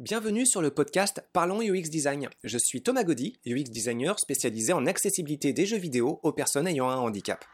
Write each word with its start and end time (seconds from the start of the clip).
Bienvenue 0.00 0.46
sur 0.46 0.62
le 0.62 0.70
podcast 0.70 1.22
Parlons 1.34 1.60
UX 1.60 1.90
Design. 1.90 2.30
Je 2.42 2.56
suis 2.56 2.82
Thomas 2.82 3.04
Gaudy, 3.04 3.38
UX 3.44 3.64
designer 3.64 4.18
spécialisé 4.18 4.72
en 4.72 4.86
accessibilité 4.86 5.52
des 5.52 5.66
jeux 5.66 5.76
vidéo 5.76 6.20
aux 6.22 6.32
personnes 6.32 6.66
ayant 6.66 6.88
un 6.88 6.96
handicap. 6.96 7.44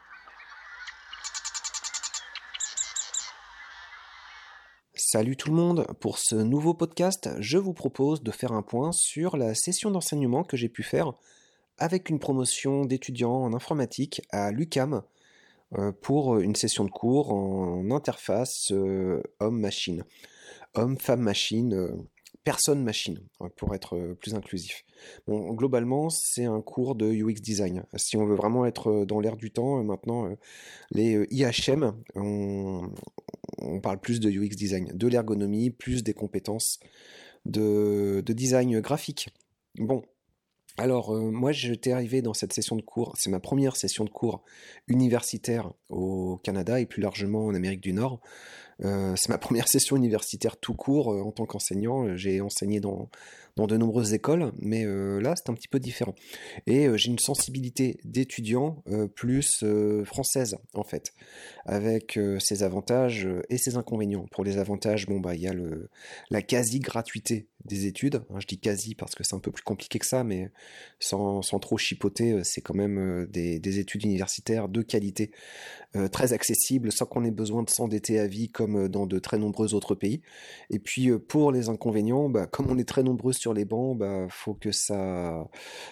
Salut 4.95 5.35
tout 5.35 5.49
le 5.49 5.57
monde, 5.57 5.87
pour 5.99 6.19
ce 6.19 6.35
nouveau 6.35 6.73
podcast, 6.73 7.29
je 7.39 7.57
vous 7.57 7.73
propose 7.73 8.23
de 8.23 8.31
faire 8.31 8.53
un 8.53 8.61
point 8.61 8.93
sur 8.93 9.35
la 9.35 9.53
session 9.53 9.91
d'enseignement 9.91 10.45
que 10.45 10.55
j'ai 10.55 10.69
pu 10.69 10.83
faire 10.83 11.11
avec 11.77 12.09
une 12.09 12.19
promotion 12.19 12.85
d'étudiants 12.85 13.43
en 13.43 13.53
informatique 13.53 14.21
à 14.29 14.53
l'UCAM 14.53 15.01
euh, 15.77 15.91
pour 15.91 16.39
une 16.39 16.55
session 16.55 16.85
de 16.85 16.91
cours 16.91 17.33
en 17.33 17.91
interface 17.91 18.71
euh, 18.71 19.21
homme-machine. 19.41 20.05
Homme, 20.75 20.97
femme, 20.97 21.19
machine, 21.19 21.73
euh, 21.73 21.91
personne-machine, 22.47 23.19
hein, 23.41 23.49
pour 23.57 23.75
être 23.75 24.15
plus 24.21 24.33
inclusif. 24.33 24.85
Globalement, 25.27 26.09
c'est 26.09 26.45
un 26.45 26.61
cours 26.61 26.95
de 26.95 27.05
UX 27.11 27.41
design. 27.41 27.83
Si 27.97 28.15
on 28.15 28.25
veut 28.25 28.35
vraiment 28.35 28.65
être 28.65 29.03
dans 29.03 29.19
l'air 29.19 29.35
du 29.35 29.51
temps, 29.51 29.83
maintenant, 29.83 30.33
les 30.91 31.27
IHM, 31.29 31.93
on, 32.15 32.89
parle 33.83 33.99
plus 33.99 34.21
de 34.21 34.29
UX 34.29 34.55
design, 34.55 34.93
de 34.93 35.07
l'ergonomie, 35.07 35.71
plus 35.71 36.03
des 36.03 36.13
compétences 36.13 36.79
de, 37.43 38.23
de 38.25 38.31
design 38.31 38.79
graphique. 38.79 39.27
Bon, 39.75 40.03
alors, 40.77 41.13
euh, 41.13 41.31
moi, 41.31 41.51
j'étais 41.51 41.91
arrivé 41.91 42.21
dans 42.21 42.35
cette 42.35 42.53
session 42.53 42.75
de 42.75 42.83
cours, 42.83 43.13
c'est 43.17 43.31
ma 43.31 43.39
première 43.39 43.75
session 43.75 44.05
de 44.05 44.09
cours 44.11 44.43
universitaire 44.87 45.73
au 45.89 46.37
Canada 46.37 46.79
et 46.79 46.85
plus 46.85 47.01
largement 47.01 47.47
en 47.47 47.55
Amérique 47.55 47.81
du 47.81 47.93
Nord. 47.93 48.21
Euh, 48.83 49.13
c'est 49.15 49.29
ma 49.29 49.37
première 49.37 49.67
session 49.67 49.95
universitaire 49.95 50.57
tout 50.57 50.73
court 50.73 51.13
euh, 51.13 51.21
en 51.21 51.31
tant 51.31 51.45
qu'enseignant. 51.45 52.15
J'ai 52.15 52.41
enseigné 52.41 52.79
dans, 52.79 53.09
dans 53.57 53.67
de 53.67 53.75
nombreuses 53.75 54.13
écoles, 54.13 54.53
mais 54.59 54.85
là, 54.85 55.33
c'est 55.35 55.49
un 55.49 55.53
petit 55.53 55.67
peu 55.67 55.79
différent. 55.79 56.15
Et 56.65 56.87
j'ai 56.95 57.09
une 57.09 57.19
sensibilité 57.19 57.99
d'étudiant 58.05 58.83
plus 59.15 59.65
française, 60.05 60.57
en 60.73 60.83
fait, 60.83 61.13
avec 61.65 62.17
ses 62.39 62.63
avantages 62.63 63.27
et 63.49 63.57
ses 63.57 63.75
inconvénients. 63.75 64.25
Pour 64.31 64.43
les 64.43 64.57
avantages, 64.57 65.07
bon, 65.07 65.19
bah, 65.19 65.35
il 65.35 65.41
y 65.41 65.47
a 65.47 65.53
le, 65.53 65.89
la 66.29 66.41
quasi-gratuité 66.41 67.47
des 67.65 67.85
études. 67.85 68.23
Hein, 68.29 68.39
je 68.39 68.47
dis 68.47 68.59
quasi 68.59 68.95
parce 68.95 69.13
que 69.13 69.23
c'est 69.23 69.35
un 69.35 69.39
peu 69.39 69.51
plus 69.51 69.63
compliqué 69.63 69.99
que 69.99 70.05
ça, 70.05 70.23
mais 70.23 70.49
sans, 70.99 71.41
trop 71.59 71.77
chipoter, 71.77 72.31
euh, 72.31 72.41
c'est 72.43 72.61
quand 72.61 72.73
même 72.73 72.97
euh, 72.97 73.27
des, 73.27 73.79
études 73.79 74.05
universitaires 74.05 74.69
de 74.69 74.81
qualité, 74.81 75.31
euh, 75.95 76.07
très 76.07 76.33
accessibles, 76.33 76.91
sans 76.91 77.05
qu'on 77.05 77.23
ait 77.23 77.31
besoin 77.31 77.63
de 77.63 77.69
s'endetter 77.69 78.19
à 78.19 78.27
vie 78.27 78.49
comme 78.49 78.87
dans 78.87 79.05
de 79.05 79.19
très 79.19 79.37
nombreux 79.37 79.73
autres 79.73 79.95
pays. 79.95 80.21
Et 80.69 80.79
puis 80.79 81.11
pour 81.27 81.51
les 81.51 81.69
inconvénients, 81.69 82.29
bah, 82.29 82.47
comme 82.47 82.69
on 82.69 82.77
est 82.77 82.87
très 82.87 83.03
nombreux 83.03 83.33
sur 83.33 83.46
les 83.53 83.65
bancs, 83.65 83.97
bah, 83.97 84.27
faut 84.29 84.53
que 84.53 84.71
ça, 84.71 85.47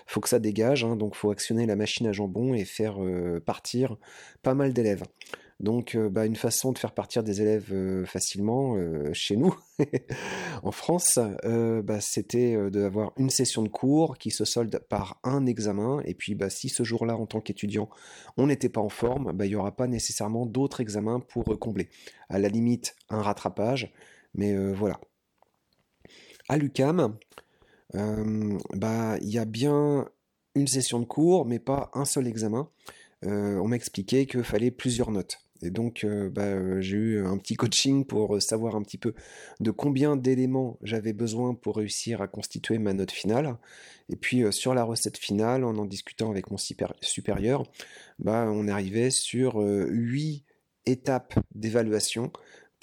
faut 0.08 0.22
que 0.22 0.30
ça 0.30 0.40
dégage. 0.40 0.84
Hein, 0.84 0.96
donc 0.96 1.16
faut 1.16 1.32
actionner 1.32 1.66
la 1.66 1.76
machine 1.76 2.08
à 2.08 2.12
jambon 2.12 2.54
et 2.54 2.66
faire 2.66 2.98
partir 3.46 3.98
pas 4.42 4.54
mal 4.54 4.74
d'élèves. 4.74 5.04
Donc, 5.62 5.96
bah, 5.96 6.26
une 6.26 6.36
façon 6.36 6.74
de 6.74 6.78
faire 6.78 6.92
partir 6.92 7.24
des 7.24 7.42
élèves 7.42 8.06
facilement 8.06 8.76
chez 9.14 9.38
nous, 9.38 9.56
en 10.64 10.72
France, 10.72 11.18
bah, 11.84 12.02
c'était 12.02 12.70
d'avoir 12.70 13.14
une 13.18 13.30
session 13.30 13.64
de 13.64 13.70
cours 13.70 14.18
qui 14.18 14.32
se 14.32 14.44
solde 14.44 14.78
par 14.90 15.20
un 15.24 15.46
examen. 15.46 16.02
Et 16.06 16.14
puis, 16.14 16.36
bah, 16.36 16.50
si 16.50 16.68
ce 16.68 16.84
jour-là, 16.84 17.16
en 17.16 17.26
tant 17.26 17.40
qu'étudiant, 17.40 17.90
on 18.36 18.48
n'était 18.48 18.70
pas 18.70 18.82
en 18.82 18.90
forme, 18.90 19.32
bah, 19.32 19.46
il 19.46 19.50
n'y 19.50 19.56
aura 19.56 19.76
pas 19.76 19.88
nécessairement 19.88 20.46
d'autres 20.46 20.82
examens 20.82 21.22
pour 21.22 21.46
combler. 21.58 21.90
À 22.30 22.38
la 22.38 22.50
limite, 22.50 22.96
un 23.10 23.22
rattrapage, 23.22 23.94
mais 24.34 24.56
voilà. 24.74 25.00
À 26.50 26.58
l'UCAM, 26.58 27.18
bah, 28.74 29.18
il 29.22 29.30
y 29.30 29.38
a 29.38 29.46
bien 29.46 30.10
une 30.56 30.68
session 30.68 31.00
de 31.00 31.06
cours, 31.06 31.46
mais 31.46 31.60
pas 31.60 31.92
un 31.94 32.06
seul 32.06 32.28
examen. 32.28 32.70
on 33.24 33.68
m'a 33.68 33.76
expliqué 33.76 34.26
qu'il 34.26 34.44
fallait 34.44 34.72
plusieurs 34.72 35.12
notes. 35.12 35.40
Et 35.62 35.70
donc, 35.70 36.04
euh, 36.04 36.30
bah, 36.30 36.44
euh, 36.44 36.82
j'ai 36.82 36.98
eu 36.98 37.26
un 37.26 37.38
petit 37.38 37.56
coaching 37.56 38.06
pour 38.06 38.36
euh, 38.36 38.40
savoir 38.40 38.76
un 38.76 38.84
petit 38.84 38.98
peu 38.98 39.14
de 39.62 39.72
combien 39.72 40.16
d'éléments 40.18 40.78
j'avais 40.84 41.14
besoin 41.14 41.56
pour 41.56 41.78
réussir 41.78 42.22
à 42.22 42.28
constituer 42.28 42.78
ma 42.78 42.94
note 42.94 43.12
finale. 43.12 43.58
Et 44.10 44.16
puis, 44.16 44.44
sur 44.52 44.74
la 44.74 44.84
recette 44.84 45.18
finale, 45.18 45.64
en 45.64 45.76
en 45.78 45.86
discutant 45.86 46.30
avec 46.30 46.52
mon 46.52 46.58
supérieur, 46.58 47.64
bah, 48.20 48.48
on 48.52 48.68
arrivait 48.68 49.10
sur 49.10 49.58
huit 49.58 50.44
étapes 50.86 51.34
d'évaluation 51.56 52.32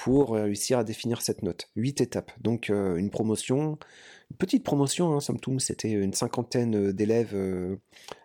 pour 0.05 0.33
réussir 0.35 0.79
à 0.79 0.85
définir 0.85 1.23
cette 1.23 1.43
note. 1.43 1.69
Huit 1.77 2.01
étapes. 2.01 2.33
Donc, 2.41 2.69
une 2.71 3.11
promotion, 3.11 3.79
une 4.31 4.37
petite 4.37 4.65
promotion, 4.65 5.15
hein, 5.15 5.21
somme 5.21 5.39
c'était 5.59 5.93
une 5.93 6.13
cinquantaine 6.13 6.93
d'élèves 6.93 7.35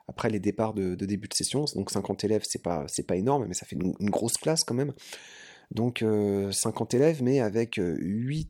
après 0.07 0.29
les 0.29 0.39
départs 0.39 0.73
de, 0.73 0.95
début 0.95 1.27
de 1.27 1.33
session. 1.33 1.65
Donc 1.75 1.91
50 1.91 2.23
élèves, 2.23 2.43
c'est 2.45 2.61
pas, 2.61 2.85
c'est 2.87 3.05
pas 3.05 3.15
énorme, 3.15 3.45
mais 3.47 3.53
ça 3.53 3.65
fait 3.65 3.75
une, 3.75 4.09
grosse 4.09 4.37
classe 4.37 4.63
quand 4.63 4.73
même. 4.73 4.93
Donc 5.71 5.99
50 5.99 6.93
euh, 6.93 6.97
élèves, 6.97 7.21
mais 7.23 7.39
avec 7.39 7.79
8 7.79 8.49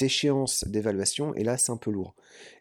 euh, 0.00 0.04
échéances 0.04 0.64
d'évaluation, 0.66 1.34
et 1.34 1.44
là 1.44 1.56
c'est 1.56 1.72
un 1.72 1.76
peu 1.76 1.90
lourd. 1.90 2.14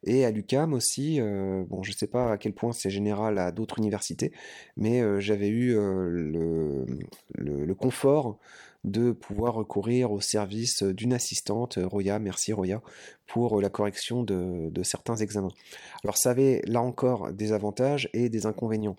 Et 0.03 0.25
à 0.25 0.31
l'UCAM 0.31 0.73
aussi, 0.73 1.19
euh, 1.19 1.63
bon 1.67 1.83
je 1.83 1.91
sais 1.91 2.07
pas 2.07 2.33
à 2.33 2.37
quel 2.37 2.53
point 2.53 2.73
c'est 2.73 2.89
général 2.89 3.37
à 3.37 3.51
d'autres 3.51 3.79
universités, 3.79 4.31
mais 4.77 5.01
j'avais 5.21 5.47
eu 5.49 5.73
le, 5.73 6.85
le, 7.35 7.75
confort 7.75 8.37
de 8.83 9.11
pouvoir 9.11 9.53
recourir 9.53 10.11
au 10.11 10.21
service 10.21 10.83
d'une 10.83 11.13
assistante, 11.13 11.79
Roya, 11.81 12.19
merci 12.19 12.51
Roya, 12.53 12.81
pour 13.27 13.61
la 13.61 13.69
correction 13.69 14.23
de, 14.23 14.83
certains 14.83 15.15
examens. 15.15 15.51
Alors 16.03 16.17
ça 16.17 16.31
avait 16.31 16.61
là 16.65 16.81
encore 16.81 17.31
des 17.31 17.53
avantages 17.53 18.09
et 18.13 18.29
des 18.29 18.45
inconvénients. 18.45 18.97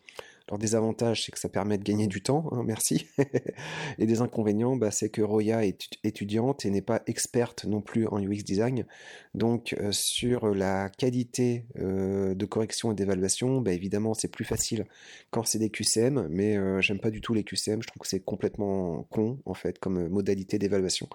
Alors 0.52 0.58
des 0.58 0.74
avantages, 0.74 1.24
c'est 1.24 1.32
que 1.32 1.38
ça 1.38 1.48
permet 1.48 1.78
de 1.78 1.82
gagner 1.82 2.06
du 2.08 2.20
temps, 2.20 2.50
hein, 2.52 2.62
merci. 2.62 3.06
et 3.98 4.04
des 4.04 4.20
inconvénients, 4.20 4.76
bah, 4.76 4.90
c'est 4.90 5.08
que 5.08 5.22
Roya 5.22 5.64
est 5.64 5.88
étudiante 6.04 6.66
et 6.66 6.70
n'est 6.70 6.82
pas 6.82 7.00
experte 7.06 7.64
non 7.64 7.80
plus 7.80 8.06
en 8.08 8.22
UX 8.22 8.44
design. 8.44 8.84
Donc 9.32 9.74
euh, 9.80 9.92
sur 9.92 10.54
la 10.54 10.90
qualité 10.90 11.64
euh, 11.78 12.34
de 12.34 12.44
correction 12.44 12.92
et 12.92 12.94
d'évaluation, 12.94 13.62
bah, 13.62 13.72
évidemment 13.72 14.12
c'est 14.12 14.28
plus 14.28 14.44
facile 14.44 14.84
quand 15.30 15.46
c'est 15.46 15.58
des 15.58 15.70
QCM, 15.70 16.28
mais 16.28 16.58
euh, 16.58 16.82
j'aime 16.82 17.00
pas 17.00 17.10
du 17.10 17.22
tout 17.22 17.32
les 17.32 17.44
QCM, 17.44 17.80
je 17.80 17.86
trouve 17.86 18.02
que 18.02 18.08
c'est 18.08 18.20
complètement 18.20 19.04
con 19.04 19.38
en 19.46 19.54
fait 19.54 19.78
comme 19.78 20.06
modalité 20.08 20.58
d'évaluation. 20.58 21.08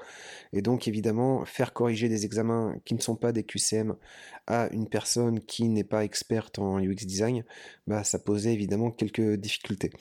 Et 0.52 0.64
donc 0.64 0.88
évidemment 0.88 1.46
faire 1.46 1.74
corriger 1.74 2.10
des 2.10 2.26
examens 2.26 2.76
qui 2.86 2.96
ne 2.96 3.02
sont 3.02 3.16
pas 3.16 3.32
des 3.34 3.44
QCM 3.44 3.98
à 4.48 4.68
une 4.72 4.88
personne 4.88 5.42
qui 5.42 5.68
n'est 5.70 5.84
pas 5.84 6.04
experte 6.04 6.58
en 6.58 6.80
UX 6.80 7.06
design, 7.06 7.44
bah, 7.86 8.04
ça 8.04 8.18
posait 8.18 8.54
évidemment 8.54 8.90
quelques 8.90 9.27
difficultés. 9.36 9.92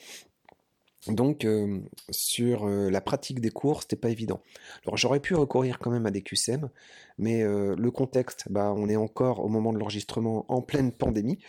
Donc 1.07 1.45
euh, 1.45 1.79
sur 2.09 2.67
euh, 2.67 2.89
la 2.89 3.01
pratique 3.01 3.39
des 3.39 3.49
cours, 3.49 3.81
c'était 3.81 3.95
pas 3.95 4.09
évident. 4.09 4.41
Alors 4.85 4.97
j'aurais 4.97 5.19
pu 5.19 5.35
recourir 5.35 5.79
quand 5.79 5.91
même 5.91 6.05
à 6.05 6.11
des 6.11 6.21
QCM, 6.21 6.69
mais 7.17 7.43
euh, 7.43 7.75
le 7.77 7.91
contexte, 7.91 8.47
bah, 8.49 8.73
on 8.75 8.89
est 8.89 8.95
encore 8.95 9.39
au 9.43 9.47
moment 9.47 9.71
de 9.73 9.79
l'enregistrement 9.79 10.45
en 10.49 10.61
pleine 10.61 10.91
pandémie. 10.91 11.39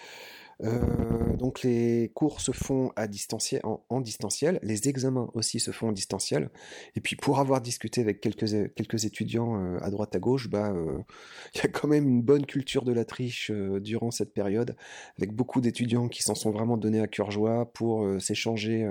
Euh, 0.64 1.36
donc 1.36 1.62
les 1.62 2.10
cours 2.14 2.40
se 2.40 2.50
font 2.50 2.92
à 2.96 3.06
distanciel, 3.06 3.62
en, 3.64 4.00
distanciel, 4.00 4.58
les 4.62 4.88
examens 4.88 5.30
aussi 5.34 5.60
se 5.60 5.70
font 5.70 5.88
en 5.88 5.92
distanciel. 5.92 6.50
Et 6.96 7.00
puis 7.00 7.16
pour 7.16 7.38
avoir 7.38 7.60
discuté 7.60 8.00
avec 8.00 8.20
quelques, 8.20 8.74
quelques 8.74 9.04
étudiants 9.04 9.62
euh, 9.62 9.78
à 9.80 9.90
droite 9.90 10.16
à 10.16 10.18
gauche, 10.18 10.48
bah 10.48 10.72
euh, 10.72 10.98
il 11.54 11.58
y 11.58 11.64
a 11.64 11.68
quand 11.68 11.88
même 11.88 12.08
une 12.08 12.22
bonne 12.22 12.46
culture 12.46 12.84
de 12.84 12.92
la 12.92 13.04
triche 13.04 13.50
durant 13.50 14.10
cette 14.10 14.32
période, 14.32 14.76
avec 15.16 15.32
beaucoup 15.32 15.60
d'étudiants 15.60 16.08
qui 16.08 16.22
s'en 16.22 16.34
sont 16.34 16.50
vraiment 16.50 16.76
donnés 16.76 17.00
à 17.00 17.06
cœur 17.06 17.30
joie 17.30 17.70
pour 17.72 18.06
s'échanger 18.20 18.88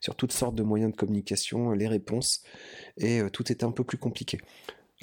sur 0.00 0.14
toutes 0.14 0.32
sortes 0.32 0.54
de 0.54 0.62
moyens 0.62 0.92
de 0.92 0.96
communication, 0.96 1.72
les 1.72 1.88
réponses, 1.88 2.42
et 2.98 3.20
tout 3.32 3.50
était 3.50 3.64
un 3.64 3.70
peu 3.70 3.84
plus 3.84 3.98
compliqué. 3.98 4.38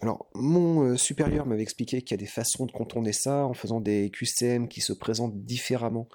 Alors, 0.02 0.28
mon 0.34 0.84
euh, 0.84 0.98
supérieur 0.98 1.46
m'avait 1.46 1.62
expliqué 1.62 2.02
qu'il 2.02 2.18
y 2.18 2.20
a 2.20 2.24
des 2.24 2.30
façons 2.30 2.66
de 2.66 2.72
contourner 2.72 3.14
ça 3.14 3.46
en 3.46 3.53
faisant 3.53 3.79
des 3.79 4.09
QCM 4.09 4.67
qui 4.67 4.82
se 4.82 4.91
présentent 4.91 5.46
différemment 5.46 6.08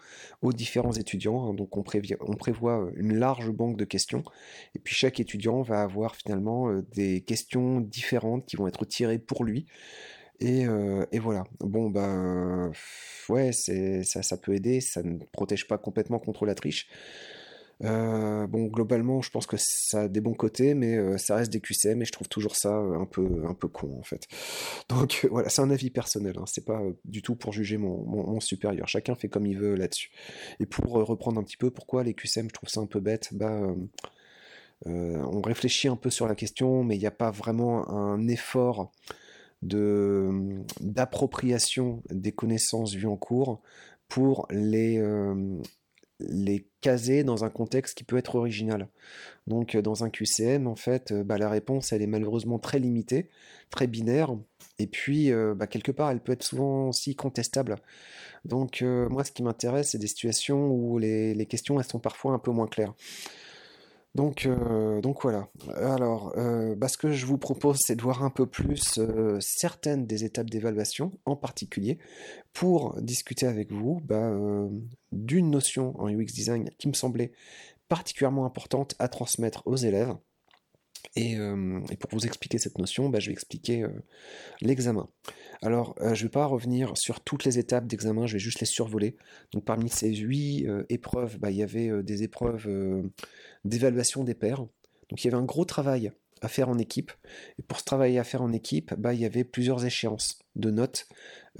aux 0.42 0.52
différents 0.52 0.92
étudiants. 0.92 1.48
Hein. 1.48 1.54
donc, 1.54 1.76
on, 1.76 1.82
prévoit 1.82 2.80
euh, 2.80 2.90
une 2.96 3.16
large 3.16 3.50
banque 3.50 3.76
de 3.76 3.84
questions. 3.84 4.24
Et 4.74 4.80
puis, 4.80 4.94
chaque 4.94 5.20
étudiant 5.20 5.62
va 5.62 5.82
avoir 5.82 6.16
finalement 6.16 6.68
euh, 6.68 6.82
des 6.94 7.20
questions 7.20 7.80
différentes 7.80 8.46
qui 8.46 8.56
vont 8.56 8.66
être 8.66 8.84
tirées 8.84 9.18
pour 9.18 9.44
lui. 9.44 9.66
Et, 10.40 10.66
voilà. 11.18 11.44
Bon, 11.60 11.90
bah, 11.90 12.70
ouais, 13.28 13.52
ça, 13.52 14.22
ça 14.22 14.36
peut 14.36 14.54
aider. 14.54 14.80
Ça 14.80 15.02
ne 15.02 15.18
protège 15.32 15.66
pas 15.66 15.78
complètement 15.78 16.20
contre 16.20 16.46
la 16.46 16.54
triche. 16.54 16.88
Euh, 17.84 18.48
bon, 18.48 18.66
globalement, 18.66 19.22
je 19.22 19.30
pense 19.30 19.46
que 19.46 19.56
ça 19.58 20.02
a 20.02 20.08
des 20.08 20.20
bons 20.20 20.34
côtés, 20.34 20.74
mais 20.74 20.96
euh, 20.96 21.16
ça 21.16 21.36
reste 21.36 21.52
des 21.52 21.60
QCM 21.60 22.02
et 22.02 22.04
je 22.04 22.12
trouve 22.12 22.28
toujours 22.28 22.56
ça 22.56 22.76
euh, 22.76 22.98
un 22.98 23.06
peu, 23.06 23.44
un 23.46 23.54
peu 23.54 23.68
con 23.68 23.96
en 23.98 24.02
fait. 24.02 24.26
Donc 24.88 25.26
voilà, 25.30 25.48
c'est 25.48 25.62
un 25.62 25.70
avis 25.70 25.90
personnel, 25.90 26.34
hein, 26.38 26.44
c'est 26.46 26.64
pas 26.64 26.82
du 27.04 27.22
tout 27.22 27.36
pour 27.36 27.52
juger 27.52 27.76
mon, 27.76 28.04
mon, 28.04 28.40
supérieur. 28.40 28.88
Chacun 28.88 29.14
fait 29.14 29.28
comme 29.28 29.46
il 29.46 29.58
veut 29.58 29.74
là-dessus. 29.74 30.10
Et 30.60 30.66
pour 30.66 30.92
reprendre 30.92 31.40
un 31.40 31.44
petit 31.44 31.56
peu, 31.56 31.70
pourquoi 31.70 32.02
les 32.02 32.14
QCM, 32.14 32.48
je 32.48 32.54
trouve 32.54 32.68
ça 32.68 32.80
un 32.80 32.86
peu 32.86 33.00
bête, 33.00 33.28
bah. 33.32 33.60
on 34.86 35.40
réfléchit 35.40 35.88
un 35.88 35.96
peu 35.96 36.10
sur 36.10 36.26
la 36.28 36.34
question, 36.34 36.84
mais 36.84 36.96
il 36.96 37.00
n'y 37.00 37.06
a 37.06 37.12
pas 37.12 37.30
vraiment 37.30 37.88
un 37.90 38.26
effort 38.28 38.92
d'appropriation 39.62 42.02
des 42.10 42.32
connaissances 42.32 42.94
vues 42.94 43.08
en 43.08 43.16
cours 43.16 43.60
pour 44.08 44.46
les, 44.50 45.02
les 46.20 46.67
caser 46.80 47.24
dans 47.24 47.44
un 47.44 47.50
contexte 47.50 47.96
qui 47.96 48.04
peut 48.04 48.16
être 48.16 48.36
original. 48.36 48.88
Donc 49.46 49.76
dans 49.76 50.04
un 50.04 50.10
QCM, 50.10 50.66
en 50.66 50.76
fait, 50.76 51.12
bah, 51.12 51.38
la 51.38 51.48
réponse, 51.48 51.92
elle 51.92 52.02
est 52.02 52.06
malheureusement 52.06 52.58
très 52.58 52.78
limitée, 52.78 53.28
très 53.70 53.86
binaire, 53.86 54.36
et 54.78 54.86
puis 54.86 55.32
bah, 55.56 55.66
quelque 55.66 55.92
part, 55.92 56.10
elle 56.10 56.20
peut 56.20 56.32
être 56.32 56.44
souvent 56.44 56.88
aussi 56.88 57.16
contestable. 57.16 57.76
Donc 58.44 58.82
moi, 58.82 59.24
ce 59.24 59.32
qui 59.32 59.42
m'intéresse, 59.42 59.90
c'est 59.90 59.98
des 59.98 60.06
situations 60.06 60.68
où 60.68 60.98
les, 60.98 61.34
les 61.34 61.46
questions, 61.46 61.80
elles 61.80 61.86
sont 61.86 61.98
parfois 61.98 62.32
un 62.32 62.38
peu 62.38 62.50
moins 62.50 62.68
claires. 62.68 62.94
Donc, 64.18 64.46
euh, 64.46 65.00
donc 65.00 65.22
voilà. 65.22 65.48
Alors, 65.76 66.32
euh, 66.36 66.74
bah, 66.74 66.88
ce 66.88 66.98
que 66.98 67.12
je 67.12 67.24
vous 67.24 67.38
propose, 67.38 67.78
c'est 67.78 67.94
de 67.94 68.02
voir 68.02 68.24
un 68.24 68.30
peu 68.30 68.46
plus 68.46 68.98
euh, 68.98 69.38
certaines 69.40 70.06
des 70.06 70.24
étapes 70.24 70.50
d'évaluation, 70.50 71.12
en 71.24 71.36
particulier, 71.36 71.98
pour 72.52 73.00
discuter 73.00 73.46
avec 73.46 73.70
vous 73.70 74.00
bah, 74.02 74.32
d'une 75.12 75.52
notion 75.52 75.94
en 76.00 76.08
UX 76.08 76.32
design 76.34 76.68
qui 76.78 76.88
me 76.88 76.94
semblait 76.94 77.30
particulièrement 77.88 78.44
importante 78.44 78.96
à 78.98 79.06
transmettre 79.06 79.62
aux 79.66 79.76
élèves. 79.76 80.16
Et, 81.16 81.36
pour 81.98 82.10
vous 82.12 82.26
expliquer 82.26 82.58
cette 82.58 82.78
notion, 82.78 83.08
bah, 83.08 83.18
je 83.18 83.26
vais 83.26 83.32
expliquer 83.32 83.86
l'examen. 84.60 85.08
Alors, 85.62 85.94
je 86.00 86.08
ne 86.08 86.14
vais 86.14 86.28
pas 86.28 86.46
revenir 86.46 86.92
sur 86.96 87.20
toutes 87.20 87.44
les 87.44 87.58
étapes 87.58 87.86
d'examen, 87.86 88.26
je 88.26 88.34
vais 88.34 88.38
juste 88.38 88.60
les 88.60 88.66
survoler. 88.66 89.16
Donc, 89.52 89.64
parmi 89.64 89.88
ces 89.88 90.14
huit 90.14 90.66
épreuves, 90.88 91.38
il 91.48 91.56
y 91.56 91.62
avait 91.62 92.02
des 92.02 92.22
épreuves 92.22 92.68
d'évaluation 93.64 94.24
des 94.24 94.34
pairs. 94.34 94.64
Donc 95.08 95.24
il 95.24 95.26
y 95.26 95.28
avait 95.28 95.42
un 95.42 95.46
gros 95.46 95.64
travail 95.64 96.12
à 96.40 96.48
faire 96.48 96.68
en 96.68 96.78
équipe. 96.78 97.12
Et 97.58 97.62
pour 97.62 97.80
ce 97.80 97.84
travail 97.84 98.18
à 98.18 98.24
faire 98.24 98.42
en 98.42 98.52
équipe, 98.52 98.94
bah, 98.94 99.14
il 99.14 99.20
y 99.20 99.24
avait 99.24 99.44
plusieurs 99.44 99.84
échéances 99.84 100.38
de 100.54 100.70
notes 100.70 101.08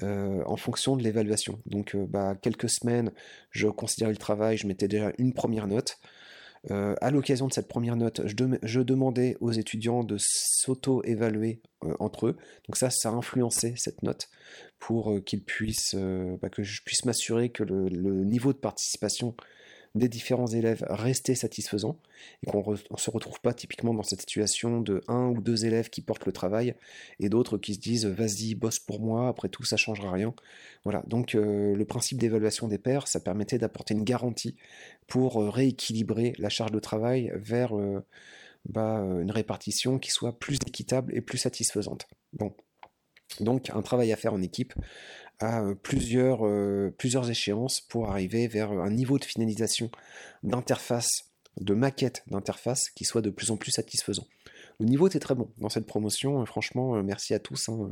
euh, 0.02 0.42
en 0.46 0.56
fonction 0.56 0.96
de 0.96 1.02
l'évaluation. 1.02 1.60
Donc 1.66 1.94
euh, 1.94 2.06
bah, 2.08 2.36
quelques 2.40 2.70
semaines, 2.70 3.12
je 3.50 3.68
considérais 3.68 4.12
le 4.12 4.18
travail, 4.18 4.56
je 4.56 4.66
mettais 4.66 4.88
déjà 4.88 5.12
une 5.18 5.32
première 5.32 5.66
note. 5.66 5.98
Euh, 6.70 6.94
à 7.00 7.10
l'occasion 7.10 7.46
de 7.46 7.52
cette 7.52 7.68
première 7.68 7.96
note, 7.96 8.22
je, 8.26 8.80
demandais 8.80 9.36
aux 9.40 9.52
étudiants 9.52 10.04
de 10.04 10.16
s'auto-évaluer 10.18 11.60
entre 11.98 12.26
eux. 12.26 12.36
Donc 12.66 12.76
ça, 12.76 12.90
ça 12.90 13.08
a 13.08 13.12
influencé 13.12 13.74
cette 13.76 14.02
note 14.02 14.28
pour 14.78 15.14
qu'ils 15.24 15.42
puissent, 15.42 15.94
bah, 15.94 16.50
que 16.50 16.62
je 16.62 16.82
puisse 16.82 17.04
m'assurer 17.04 17.48
que 17.48 17.62
le, 17.62 18.24
niveau 18.24 18.52
de 18.52 18.58
participation 18.58 19.34
des 19.98 20.08
différents 20.08 20.46
élèves 20.46 20.84
rester 20.88 21.34
satisfaisant 21.34 21.98
et 22.42 22.50
qu'on 22.50 22.72
ne 22.72 22.96
se 22.96 23.10
retrouve 23.10 23.40
pas 23.40 23.52
typiquement 23.52 23.94
dans 23.94 24.02
cette 24.02 24.20
situation 24.20 24.80
de 24.80 25.02
un 25.08 25.28
ou 25.28 25.40
deux 25.40 25.66
élèves 25.66 25.90
qui 25.90 26.00
portent 26.00 26.26
le 26.26 26.32
travail 26.32 26.74
et 27.20 27.28
d'autres 27.28 27.58
qui 27.58 27.74
se 27.74 27.80
disent 27.80 28.06
vas-y 28.06 28.54
bosse 28.54 28.78
pour 28.78 29.00
moi 29.00 29.28
après 29.28 29.48
tout 29.48 29.64
ça 29.64 29.76
changera 29.76 30.12
rien. 30.12 30.34
Voilà. 30.84 31.02
Donc 31.06 31.34
euh, 31.34 31.74
le 31.74 31.84
principe 31.84 32.18
d'évaluation 32.18 32.68
des 32.68 32.78
pairs 32.78 33.08
ça 33.08 33.20
permettait 33.20 33.58
d'apporter 33.58 33.94
une 33.94 34.04
garantie 34.04 34.56
pour 35.06 35.42
euh, 35.42 35.50
rééquilibrer 35.50 36.32
la 36.38 36.48
charge 36.48 36.72
de 36.72 36.80
travail 36.80 37.32
vers 37.34 37.76
euh, 37.76 38.04
bah, 38.68 38.98
une 38.98 39.30
répartition 39.30 39.98
qui 39.98 40.10
soit 40.10 40.38
plus 40.38 40.58
équitable 40.66 41.14
et 41.16 41.20
plus 41.20 41.38
satisfaisante. 41.38 42.06
Bon. 42.32 42.54
Donc 43.40 43.70
un 43.70 43.82
travail 43.82 44.12
à 44.12 44.16
faire 44.16 44.32
en 44.32 44.42
équipe 44.42 44.74
à 45.40 45.62
euh, 45.62 45.74
plusieurs, 45.74 46.46
euh, 46.46 46.94
plusieurs 46.96 47.30
échéances 47.30 47.80
pour 47.80 48.10
arriver 48.10 48.48
vers 48.48 48.72
un 48.72 48.90
niveau 48.90 49.18
de 49.18 49.24
finalisation 49.24 49.90
d'interface, 50.42 51.24
de 51.60 51.74
maquette 51.74 52.22
d'interface 52.28 52.90
qui 52.90 53.04
soit 53.04 53.22
de 53.22 53.30
plus 53.30 53.50
en 53.50 53.56
plus 53.56 53.70
satisfaisant. 53.70 54.26
Le 54.80 54.86
niveau 54.86 55.08
était 55.08 55.18
très 55.18 55.34
bon 55.34 55.50
dans 55.58 55.68
cette 55.68 55.86
promotion, 55.86 56.44
franchement, 56.46 57.02
merci 57.02 57.34
à 57.34 57.40
tous, 57.40 57.68
hein, 57.68 57.90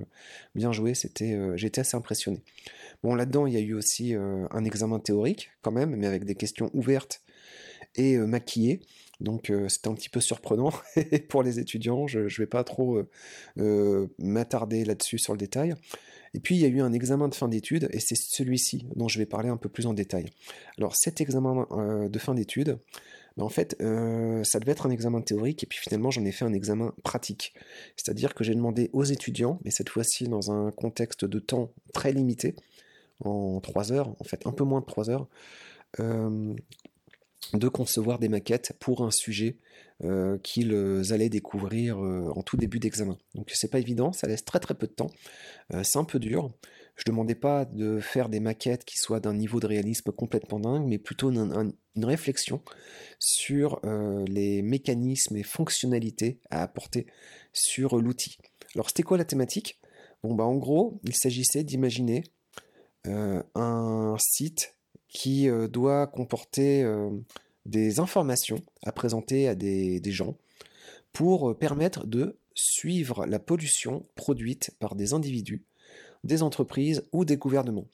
bien 0.55 0.71
joué, 0.71 0.95
c'était, 0.95 1.37
j'étais 1.57 1.81
assez 1.81 1.97
impressionné. 1.97 2.45
Bon, 3.03 3.17
là-dedans, 3.17 3.49
il 3.49 3.55
y 3.55 3.57
a 3.57 3.61
eu 3.61 3.75
aussi 3.75 4.15
un 4.15 4.65
examen 4.65 5.01
théorique 5.01 5.51
quand 5.63 5.73
même, 5.73 5.97
mais 5.97 6.07
avec 6.07 6.25
des 6.25 6.37
questions 6.37 6.71
ouvertes 6.75 7.23
et 7.97 8.17
maquillées. 8.19 8.83
Donc 9.19 9.53
c'était 9.67 9.89
un 9.89 9.95
petit 9.95 10.09
peu 10.09 10.21
surprenant 10.21 10.71
pour 11.29 11.43
les 11.43 11.59
étudiants, 11.59 12.07
je 12.07 12.21
ne 12.21 12.29
vais 12.29 12.47
pas 12.47 12.63
trop 12.63 13.03
m'attarder 13.57 14.85
là-dessus 14.85 15.19
sur 15.19 15.33
le 15.33 15.39
détail. 15.39 15.75
Et 16.37 16.41
puis 16.41 16.55
il 16.55 16.61
y 16.61 16.65
a 16.65 16.69
eu 16.69 16.81
un 16.81 16.93
examen 16.93 17.29
de 17.29 17.35
fin 17.35 17.49
d'études, 17.49 17.89
et 17.93 17.99
c'est 17.99 18.15
celui-ci 18.15 18.87
dont 18.95 19.09
je 19.09 19.19
vais 19.19 19.27
parler 19.27 19.49
un 19.49 19.57
peu 19.57 19.69
plus 19.69 19.87
en 19.87 19.95
détail. 19.95 20.27
Alors 20.79 20.95
cet 20.95 21.21
examen 21.21 21.67
euh, 21.73 22.09
de 22.09 22.19
fin 22.19 22.35
d'études, 22.35 22.79
ben, 23.37 23.45
en 23.45 23.49
fait, 23.49 23.77
euh, 23.81 24.45
ça 24.45 24.61
devait 24.61 24.73
être 24.73 24.87
un 24.87 24.91
examen 24.91 25.21
théorique, 25.23 25.65
et 25.65 25.67
puis 25.67 25.79
finalement 25.79 26.11
j'en 26.11 26.25
ai 26.25 26.33
fait 26.33 26.45
un 26.45 26.53
examen 26.53 26.93
pratique. 27.03 27.55
C'est-à-dire 27.97 28.35
que 28.35 28.45
j'ai 28.45 28.55
demandé 28.55 28.91
aux 28.93 29.05
étudiants, 29.05 29.59
mais 29.65 29.71
cette 29.71 29.89
fois-ci 29.89 30.29
dans 30.29 30.53
un 30.53 30.71
contexte 30.71 31.25
de 31.25 31.39
temps 31.39 31.73
très 31.93 32.13
limité, 32.13 32.55
en 33.25 33.61
3 33.61 33.93
heures, 33.93 34.15
en 34.21 34.25
fait 34.25 34.47
un 34.47 34.53
peu 34.53 34.65
moins 34.65 34.81
de 34.81 34.87
3 34.87 35.09
heures, 35.09 35.27
euh, 36.01 36.55
de 37.53 37.69
concevoir 37.69 38.19
des 38.19 38.29
maquettes 38.29 38.73
pour 38.79 39.03
un 39.05 39.11
sujet 39.11 39.59
euh, 40.05 40.37
qu'ils 40.43 40.75
allaient 41.11 41.31
découvrir 41.31 41.99
euh, 42.05 42.31
en 42.35 42.43
tout 42.43 42.59
début 42.59 42.79
d'examen. 42.79 43.17
Donc 43.35 43.51
c'est 43.55 43.71
pas 43.71 43.79
évident, 43.79 44.13
ça 44.13 44.27
laisse 44.27 44.45
très 44.45 44.61
très 44.61 44.75
peu 44.75 44.87
de 44.87 44.93
temps, 44.93 45.11
euh, 45.73 45.83
c'est 45.85 45.99
un 45.99 46.05
peu 46.05 46.19
dur. 46.19 46.53
Je 46.97 47.05
demandais 47.07 47.35
pas 47.35 47.65
de 47.65 47.99
faire 48.01 48.29
des 48.29 48.41
maquettes 48.41 48.85
qui 48.85 48.99
soient 48.99 49.21
d'un 49.21 49.33
niveau 49.33 49.59
de 49.59 49.67
réalisme 49.67 50.13
complètement 50.13 50.61
dingue, 50.61 50.87
mais 50.87 50.99
plutôt 50.99 51.31
une, 51.31 51.73
réflexion 51.97 52.63
sur 53.19 53.81
les 54.29 54.61
mécanismes 54.63 55.37
et 55.37 55.43
fonctionnalités 55.43 56.41
à 56.51 56.63
apporter 56.63 57.07
sur 57.53 57.97
l'outil. 57.99 58.39
Alors 58.75 58.89
c'était 58.89 59.03
quoi 59.03 59.17
la 59.19 59.25
thématique? 59.25 59.79
Bon 60.23 60.35
bah 60.35 60.45
en 60.45 60.57
gros, 60.57 61.01
il 61.05 61.15
s'agissait 61.15 61.65
d'imaginer 61.65 62.25
un 63.05 64.17
site 64.19 64.76
qui 65.09 65.49
euh, 65.49 65.69
doit 65.69 66.07
comporter 66.07 66.83
euh, 66.83 67.11
des 67.65 68.01
informations 68.01 68.61
à 68.83 68.93
présenter 68.93 69.49
à 69.49 69.55
des, 69.55 70.01
gens 70.07 70.37
pour 71.13 71.51
euh, 71.51 71.55
permettre 71.55 72.07
de 72.07 72.39
suivre 72.55 73.27
la 73.27 73.39
pollution 73.39 74.07
produite 74.15 74.71
par 74.79 74.95
des 74.95 75.13
individus, 75.13 75.63
des 76.25 76.43
entreprises 76.43 77.05
ou 77.13 77.25
des 77.25 77.37
gouvernements. 77.37 77.89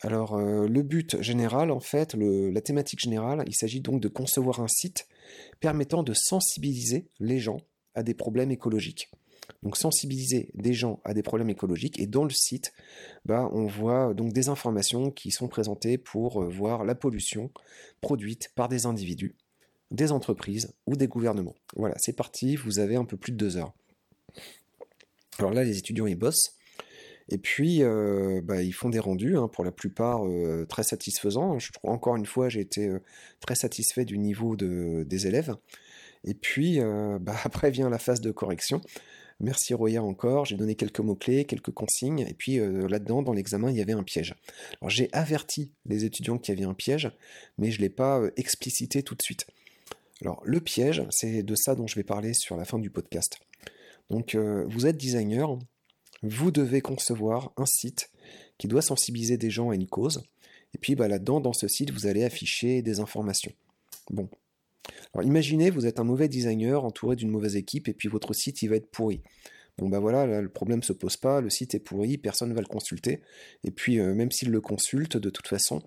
Alors 0.00 0.38
le 0.38 0.82
but 0.82 1.22
général, 1.22 1.70
en 1.70 1.80
fait, 1.80 2.14
la 2.14 2.60
thématique 2.60 3.00
générale, 3.00 3.42
il 3.46 3.54
s'agit 3.54 3.80
donc 3.80 4.02
de 4.02 4.08
concevoir 4.08 4.60
un 4.60 4.68
site 4.68 5.08
permettant 5.60 6.02
de 6.02 6.12
sensibiliser 6.12 7.08
les 7.20 7.38
gens 7.38 7.60
à 7.94 8.02
des 8.02 8.12
problèmes 8.12 8.50
écologiques. 8.50 9.08
Donc 9.62 9.76
sensibiliser 9.76 10.50
des 10.54 10.74
gens 10.74 11.00
à 11.04 11.14
des 11.14 11.22
problèmes 11.22 11.50
écologiques 11.50 11.98
et 11.98 12.06
dans 12.06 12.24
le 12.24 12.30
site, 12.30 12.72
bah, 13.24 13.48
on 13.52 13.66
voit 13.66 14.14
donc 14.14 14.32
des 14.32 14.48
informations 14.48 15.10
qui 15.10 15.30
sont 15.30 15.48
présentées 15.48 15.98
pour 15.98 16.42
euh, 16.42 16.48
voir 16.48 16.84
la 16.84 16.94
pollution 16.94 17.50
produite 18.00 18.50
par 18.54 18.68
des 18.68 18.86
individus, 18.86 19.34
des 19.90 20.12
entreprises 20.12 20.74
ou 20.86 20.96
des 20.96 21.08
gouvernements. 21.08 21.54
Voilà, 21.76 21.94
c'est 21.98 22.14
parti, 22.14 22.56
vous 22.56 22.78
avez 22.78 22.96
un 22.96 23.04
peu 23.04 23.16
plus 23.16 23.32
de 23.32 23.36
deux 23.36 23.56
heures. 23.56 23.72
Alors 25.38 25.52
là, 25.52 25.64
les 25.64 25.78
étudiants 25.78 26.06
ils 26.06 26.18
bossent. 26.18 26.56
Et 27.30 27.38
puis, 27.38 27.82
euh, 27.82 28.42
bah, 28.44 28.60
ils 28.60 28.74
font 28.74 28.90
des 28.90 28.98
rendus, 28.98 29.38
hein, 29.38 29.48
pour 29.48 29.64
la 29.64 29.72
plupart 29.72 30.26
euh, 30.26 30.66
très 30.68 30.82
satisfaisants. 30.82 31.58
Je 31.58 31.72
trouve, 31.72 31.90
encore 31.90 32.16
une 32.16 32.26
fois, 32.26 32.50
j'ai 32.50 32.60
été 32.60 32.90
très 33.40 33.54
satisfait 33.54 34.04
du 34.04 34.18
niveau 34.18 34.56
des 34.56 35.26
élèves. 35.26 35.56
Et 36.24 36.34
puis, 36.34 36.80
bah, 37.20 37.34
après 37.44 37.70
vient 37.70 37.88
la 37.88 37.98
phase 37.98 38.20
de 38.20 38.30
correction. 38.30 38.82
Merci 39.44 39.74
Roya 39.74 40.02
encore, 40.02 40.46
j'ai 40.46 40.56
donné 40.56 40.74
quelques 40.74 41.00
mots-clés, 41.00 41.44
quelques 41.44 41.70
consignes, 41.70 42.20
et 42.20 42.32
puis 42.32 42.58
euh, 42.58 42.88
là-dedans, 42.88 43.20
dans 43.20 43.34
l'examen, 43.34 43.70
il 43.70 43.76
y 43.76 43.82
avait 43.82 43.92
un 43.92 44.02
piège. 44.02 44.34
Alors 44.80 44.88
j'ai 44.88 45.10
averti 45.12 45.70
les 45.84 46.06
étudiants 46.06 46.38
qu'il 46.38 46.54
y 46.54 46.56
avait 46.56 46.66
un 46.66 46.72
piège, 46.72 47.12
mais 47.58 47.70
je 47.70 47.76
ne 47.76 47.82
l'ai 47.82 47.90
pas 47.90 48.20
euh, 48.20 48.30
explicité 48.38 49.02
tout 49.02 49.14
de 49.14 49.20
suite. 49.20 49.46
Alors 50.22 50.40
le 50.46 50.60
piège, 50.60 51.02
c'est 51.10 51.42
de 51.42 51.54
ça 51.56 51.74
dont 51.74 51.86
je 51.86 51.94
vais 51.94 52.04
parler 52.04 52.32
sur 52.32 52.56
la 52.56 52.64
fin 52.64 52.78
du 52.78 52.88
podcast. 52.88 53.38
Donc 54.08 54.34
euh, 54.34 54.64
vous 54.66 54.86
êtes 54.86 54.96
designer, 54.96 55.58
vous 56.22 56.50
devez 56.50 56.80
concevoir 56.80 57.52
un 57.58 57.66
site 57.66 58.08
qui 58.56 58.66
doit 58.66 58.80
sensibiliser 58.80 59.36
des 59.36 59.50
gens 59.50 59.68
à 59.68 59.74
une 59.74 59.88
cause, 59.88 60.22
et 60.74 60.78
puis 60.78 60.94
bah, 60.94 61.06
là-dedans, 61.06 61.40
dans 61.40 61.52
ce 61.52 61.68
site, 61.68 61.90
vous 61.90 62.06
allez 62.06 62.24
afficher 62.24 62.80
des 62.80 62.98
informations. 62.98 63.52
Bon, 64.08 64.26
imaginez, 65.22 65.70
vous 65.70 65.86
êtes 65.86 66.00
un 66.00 66.04
mauvais 66.04 66.28
designer 66.28 66.84
entouré 66.84 67.16
d'une 67.16 67.30
mauvaise 67.30 67.56
équipe 67.56 67.88
et 67.88 67.94
puis 67.94 68.08
votre 68.08 68.32
site 68.32 68.62
il 68.62 68.68
va 68.68 68.76
être 68.76 68.90
pourri. 68.90 69.22
Bon 69.78 69.88
bah 69.88 69.98
voilà, 69.98 70.40
le 70.40 70.48
problème 70.48 70.82
se 70.82 70.92
pose 70.92 71.16
pas, 71.16 71.40
le 71.40 71.50
site 71.50 71.74
est 71.74 71.80
pourri, 71.80 72.16
personne 72.16 72.50
ne 72.50 72.54
va 72.54 72.60
le 72.60 72.66
consulter. 72.66 73.20
Et 73.64 73.70
puis 73.70 73.98
euh, 73.98 74.14
même 74.14 74.30
s'il 74.30 74.50
le 74.50 74.60
consulte, 74.60 75.16
de 75.16 75.30
toute 75.30 75.48
façon, 75.48 75.82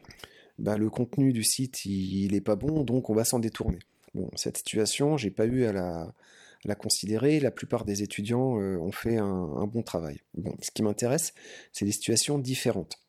bah, 0.59 0.77
le 0.77 0.89
contenu 0.89 1.31
du 1.31 1.43
site 1.43 1.85
il, 1.85 2.31
n'est 2.33 2.41
pas 2.41 2.55
bon, 2.55 2.83
donc 2.83 3.09
on 3.09 3.13
va 3.13 3.23
s'en 3.23 3.39
détourner. 3.39 3.79
Bon, 4.13 4.29
cette 4.35 4.57
situation, 4.57 5.15
j'ai 5.15 5.31
pas 5.31 5.45
eu 5.45 5.65
à 5.65 5.71
la, 5.73 6.75
considérer. 6.75 7.39
La 7.39 7.51
plupart 7.51 7.85
des 7.85 8.03
étudiants 8.03 8.59
euh, 8.59 8.77
ont 8.77 8.91
fait 8.91 9.17
un, 9.17 9.67
bon 9.67 9.83
travail. 9.83 10.19
Bon, 10.33 10.55
ce 10.61 10.71
qui 10.71 10.83
m'intéresse, 10.83 11.33
c'est 11.71 11.85
des 11.85 11.91
situations 11.91 12.39
différentes. 12.39 12.99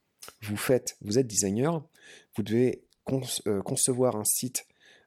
Vous 0.42 0.56
faites, 0.56 0.96
vous 1.00 1.18
êtes 1.18 1.26
designer, 1.26 1.82
vous 2.36 2.42
devez 2.42 2.84
euh, 3.46 3.62
concevoir 3.62 4.16
un 4.16 4.24
site 4.24 4.66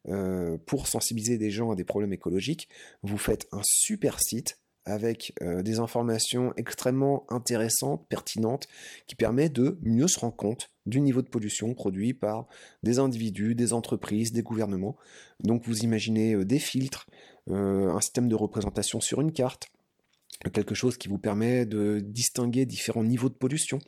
euh, 0.09 0.57
pour 0.65 0.87
sensibiliser 0.87 1.37
des 1.37 1.51
gens 1.51 1.71
à 1.71 1.75
des 1.75 1.83
problèmes 1.83 2.13
écologiques, 2.13 2.69
vous 3.03 3.17
faites 3.17 3.47
un 3.51 3.61
super 3.63 4.19
site 4.19 4.57
avec 4.83 5.33
euh, 5.43 5.61
des 5.61 5.77
informations 5.77 6.53
extrêmement 6.57 7.25
intéressantes, 7.29 8.07
pertinentes, 8.09 8.67
qui 9.05 9.13
permettent 9.13 9.53
de 9.53 9.77
mieux 9.83 10.07
se 10.07 10.19
rendre 10.19 10.35
compte 10.35 10.71
du 10.87 11.01
niveau 11.01 11.21
de 11.21 11.29
pollution 11.29 11.75
produit 11.75 12.15
par 12.15 12.47
des 12.81 12.97
individus, 12.97 13.53
des 13.53 13.73
entreprises, 13.73 14.31
des 14.31 14.41
gouvernements. 14.41 14.95
Donc 15.43 15.67
vous 15.67 15.81
imaginez 15.81 16.33
euh, 16.33 16.45
des 16.45 16.59
filtres, 16.59 17.07
un 17.49 17.99
système 17.99 18.29
de 18.29 18.35
représentation 18.35 19.01
sur 19.01 19.19
une 19.19 19.31
carte, 19.31 19.71
quelque 20.49 20.75
chose 20.75 20.97
qui 20.97 21.07
vous 21.07 21.17
permet 21.17 21.65
de 21.65 21.99
distinguer 21.99 22.65
différents 22.65 23.03
niveaux 23.03 23.29
de 23.29 23.35
pollution, 23.35 23.79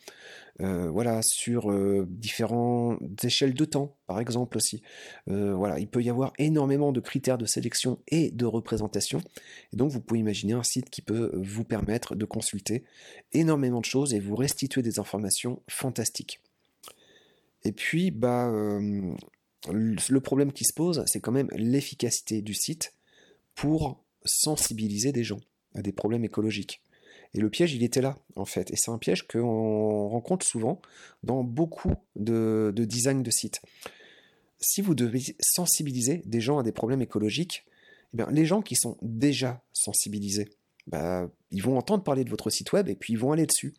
euh, 0.62 0.90
voilà, 0.92 1.22
sur 1.24 1.72
euh, 1.72 2.06
différentes 2.10 3.24
échelles 3.24 3.56
de 3.56 3.66
temps, 3.66 3.98
par 4.06 4.20
exemple 4.20 4.58
aussi. 4.58 4.84
Euh, 5.28 5.56
voilà, 5.56 5.80
il 5.80 5.88
peut 5.88 6.04
y 6.04 6.12
avoir 6.12 6.32
énormément 6.38 6.92
de 6.92 7.00
critères 7.00 7.40
de 7.40 7.48
sélection 7.48 8.00
et 8.08 8.30
de 8.30 8.46
représentation, 8.46 9.22
et 9.72 9.78
donc 9.78 9.92
vous 9.92 10.00
pouvez 10.00 10.20
imaginer 10.20 10.54
un 10.54 10.64
site 10.64 10.92
qui 10.92 11.02
peut 11.02 11.32
vous 11.34 11.64
permettre 11.64 12.16
de 12.16 12.26
consulter 12.26 12.84
énormément 13.32 13.80
de 13.80 13.86
choses 13.86 14.14
et 14.14 14.20
vous 14.20 14.36
restituer 14.36 14.84
des 14.84 15.00
informations 15.00 15.62
fantastiques. 15.68 16.40
Et 17.66 17.72
puis, 17.72 18.12
bah, 18.12 18.52
le 18.52 20.20
problème 20.20 20.52
qui 20.52 20.66
se 20.66 20.74
pose, 20.74 21.04
c'est 21.08 21.22
quand 21.22 21.32
même 21.32 21.50
l'efficacité 21.56 22.42
du 22.42 22.54
site 22.54 22.94
pour 23.56 24.04
sensibiliser 24.26 25.12
des 25.12 25.24
gens 25.24 25.40
à 25.74 25.82
des 25.82 25.94
problèmes 25.94 26.26
écologiques. 26.26 26.82
Et 27.36 27.40
le 27.40 27.50
piège, 27.50 27.74
il 27.74 27.84
était 27.84 28.02
là, 28.02 28.18
en 28.36 28.46
fait. 28.46 28.72
Et 28.72 28.76
c'est 28.76 28.92
un 28.92 28.98
piège 28.98 29.28
qu'on 29.28 30.08
rencontre 30.08 30.46
souvent 30.46 30.82
dans 31.24 31.44
beaucoup 31.44 31.94
de, 32.16 32.72
de 32.76 32.86
design 32.86 33.24
de 33.24 33.32
sites. 33.32 33.62
Si 34.60 34.82
vous 34.82 34.96
devez 34.96 35.22
sensibiliser 35.40 36.22
des 36.26 36.42
gens 36.42 36.60
à 36.60 36.64
des 36.64 36.72
problèmes 36.72 37.02
écologiques, 37.02 37.66
eh 38.14 38.18
bien, 38.18 38.28
les 38.32 38.46
gens 38.46 38.62
qui 38.62 38.76
sont 38.76 38.98
déjà 39.02 39.64
sensibilisés, 39.74 40.50
bah, 40.88 41.30
ils 41.52 41.64
vont 41.64 41.78
entendre 41.78 42.04
parler 42.04 42.24
de 42.24 42.30
votre 42.30 42.50
site 42.50 42.72
web 42.72 42.90
et 42.90 42.96
puis 42.96 43.14
ils 43.14 43.20
vont 43.20 43.32
aller 43.32 43.46
dessus. 43.46 43.74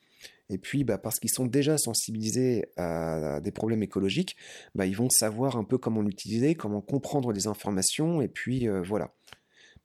Et 0.50 0.58
puis, 0.58 0.84
bah, 0.84 0.98
parce 0.98 1.18
qu'ils 1.18 1.30
sont 1.30 1.46
déjà 1.46 1.78
sensibilisés 1.78 2.66
à, 2.76 3.40
des 3.40 3.50
problèmes 3.50 3.82
écologiques, 3.82 4.36
bah, 4.74 4.86
ils 4.86 4.96
vont 4.96 5.08
savoir 5.08 5.56
un 5.56 5.64
peu 5.64 5.78
comment 5.78 6.02
l'utiliser, 6.02 6.54
comment 6.54 6.80
comprendre 6.80 7.32
les 7.32 7.46
informations, 7.46 8.20
et 8.20 8.28
puis 8.28 8.68
euh, 8.68 8.82
voilà. 8.82 9.14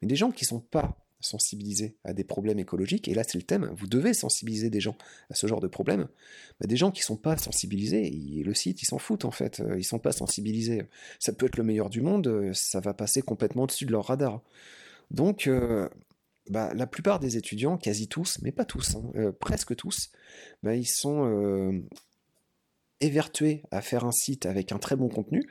Mais 0.02 0.08
des 0.08 0.16
gens 0.16 0.32
qui 0.32 0.44
ne 0.46 0.48
sont 0.48 0.60
pas 0.60 0.98
sensibiliser 1.22 1.96
à 2.04 2.14
des 2.14 2.24
problèmes 2.24 2.60
écologiques, 2.60 3.08
et 3.08 3.14
là 3.14 3.24
c'est 3.24 3.38
le 3.38 3.44
thème, 3.44 3.72
vous 3.76 3.88
devez 3.88 4.14
sensibiliser 4.14 4.70
des 4.70 4.80
gens 4.80 4.96
à 5.30 5.36
ce 5.36 5.48
genre 5.48 5.60
de 5.60 5.68
problème, 5.68 6.08
bah, 6.60 6.68
des 6.68 6.78
gens 6.78 6.92
qui 6.92 7.02
sont 7.02 7.18
pas 7.18 7.38
sensibilisés, 7.38 8.10
le 8.44 8.54
site 8.54 8.82
ils 8.82 8.86
s'en 8.86 9.00
foutent 9.00 9.26
en 9.26 9.32
fait, 9.32 9.60
euh, 9.60 9.78
ils 9.78 9.84
sont 9.84 10.00
pas 10.00 10.12
sensibilisés, 10.12 10.84
ça 11.20 11.34
peut 11.34 11.46
être 11.46 11.58
le 11.58 11.64
meilleur 11.64 11.90
du 11.90 12.02
monde, 12.02 12.28
euh, 12.28 12.54
ça 12.54 12.80
va 12.80 12.94
passer 12.94 13.22
complètement 13.22 13.64
au-dessus 13.64 13.86
de 13.86 13.92
leur 13.92 14.06
radar. 14.06 14.42
Donc 15.12 15.48
euh, 15.48 15.90
bah, 16.50 16.74
la 16.74 16.88
plupart 16.88 17.20
des 17.20 17.38
étudiants, 17.38 17.78
quasi 17.78 18.08
tous, 18.08 18.40
mais 18.42 18.52
pas 18.52 18.66
tous, 18.66 18.96
hein, 18.96 19.34
presque 19.40 19.76
tous, 19.76 20.12
bah, 20.64 20.76
ils 20.76 20.88
sont 20.88 21.84
évertués 23.02 23.64
à 23.72 23.82
faire 23.82 24.06
un 24.06 24.12
site 24.12 24.46
avec 24.46 24.72
un 24.72 24.80
très 24.80 24.96
bon 24.96 25.10
contenu, 25.10 25.50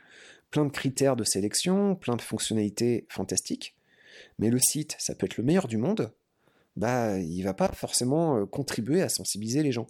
plein 0.51 0.65
de 0.65 0.71
critères 0.71 1.15
de 1.15 1.23
sélection, 1.23 1.95
plein 1.95 2.15
de 2.15 2.21
fonctionnalités 2.21 3.05
fantastiques, 3.09 3.75
mais 4.37 4.49
le 4.49 4.59
site, 4.59 4.95
ça 4.99 5.15
peut 5.15 5.25
être 5.25 5.37
le 5.37 5.43
meilleur 5.43 5.67
du 5.67 5.77
monde, 5.77 6.11
bah, 6.75 7.19
il 7.19 7.41
va 7.43 7.53
pas 7.53 7.69
forcément 7.69 8.37
euh, 8.37 8.45
contribuer 8.45 9.01
à 9.01 9.09
sensibiliser 9.09 9.63
les 9.63 9.71
gens. 9.71 9.87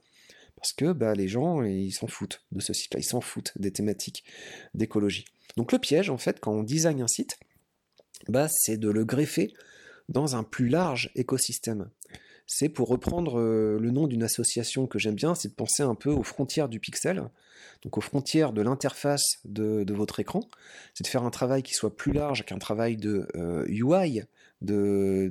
Parce 0.55 0.74
que 0.74 0.91
bah, 0.91 1.13
les 1.13 1.27
gens, 1.27 1.63
ils 1.63 1.91
s'en 1.91 2.07
foutent 2.07 2.43
de 2.51 2.59
ce 2.59 2.74
site-là, 2.74 3.00
ils 3.00 3.03
s'en 3.03 3.21
foutent 3.21 3.53
des 3.57 3.71
thématiques 3.71 4.24
d'écologie. 4.74 5.25
Donc 5.55 5.71
le 5.71 5.79
piège, 5.79 6.09
en 6.09 6.17
fait, 6.17 6.39
quand 6.39 6.51
on 6.51 6.63
design 6.63 7.01
un 7.01 7.07
site, 7.07 7.39
bah, 8.27 8.48
c'est 8.50 8.77
de 8.77 8.89
le 8.89 9.05
greffer 9.05 9.53
dans 10.09 10.36
un 10.36 10.43
plus 10.43 10.67
large 10.67 11.12
écosystème. 11.15 11.89
C'est 12.51 12.68
pour 12.68 12.88
reprendre 12.88 13.39
euh, 13.39 13.77
le 13.79 13.91
nom 13.91 14.08
d'une 14.08 14.24
association 14.24 14.88
que 14.88 14.98
j'aime 14.98 15.13
bien, 15.13 15.36
c'est 15.36 15.50
de 15.50 15.53
penser 15.53 15.84
un 15.84 15.94
peu 15.94 16.10
aux 16.10 16.24
frontières 16.24 16.68
du 16.68 16.79
pixel, 16.79 17.29
donc 17.84 17.98
aux 18.00 18.01
frontières 18.01 18.53
de 18.53 18.63
l'interface 18.63 19.38
de, 19.46 19.86
votre 19.94 20.20
écran. 20.20 20.41
C'est 20.96 21.03
de 21.03 21.10
faire 21.10 21.24
un 21.24 21.29
travail 21.29 21.62
qui 21.62 21.75
soit 21.75 21.96
plus 21.96 22.12
large 22.12 22.46
qu'un 22.46 22.58
travail 22.58 22.98
de 22.98 23.27
UI, 23.68 24.24
euh, 24.68 25.29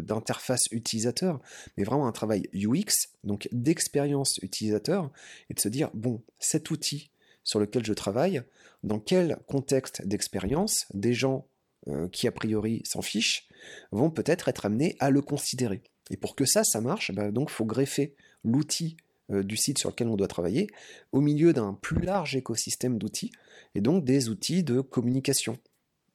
d'interface 0.00 0.64
utilisateur, 0.72 1.40
mais 1.76 1.84
vraiment 1.84 2.06
un 2.06 2.12
travail 2.12 2.48
UX, 2.54 3.10
donc 3.22 3.46
d'expérience 3.52 4.38
utilisateur, 4.38 5.10
et 5.50 5.54
de 5.54 5.60
se 5.60 5.68
dire, 5.68 5.90
bon, 5.92 6.22
cet 6.38 6.70
outil 6.70 7.10
sur 7.44 7.60
lequel 7.60 7.84
je 7.84 7.92
travaille, 7.92 8.42
dans 8.82 8.98
quel 8.98 9.36
contexte 9.46 10.06
d'expérience 10.06 10.86
des 10.94 11.12
gens 11.12 11.46
euh, 11.86 12.08
qui 12.08 12.26
a 12.26 12.32
priori 12.32 12.82
s'en 12.84 13.02
fichent 13.02 13.46
vont 13.92 14.10
peut-être 14.10 14.48
être 14.48 14.64
amenés 14.66 14.96
à 15.00 15.10
le 15.10 15.20
considérer. 15.20 15.82
Et 16.10 16.16
pour 16.16 16.34
que 16.34 16.44
ça, 16.44 16.64
ça 16.64 16.80
marche, 16.80 17.12
bah, 17.12 17.30
donc 17.30 17.50
faut 17.50 17.64
greffer 17.64 18.14
l'outil 18.44 18.96
euh, 19.32 19.42
du 19.42 19.56
site 19.56 19.78
sur 19.78 19.90
lequel 19.90 20.08
on 20.08 20.16
doit 20.16 20.28
travailler 20.28 20.68
au 21.12 21.20
milieu 21.20 21.52
d'un 21.52 21.74
plus 21.74 22.00
large 22.00 22.36
écosystème 22.36 22.98
d'outils, 22.98 23.30
et 23.74 23.80
donc 23.80 24.04
des 24.04 24.28
outils 24.28 24.64
de 24.64 24.80
communication, 24.80 25.58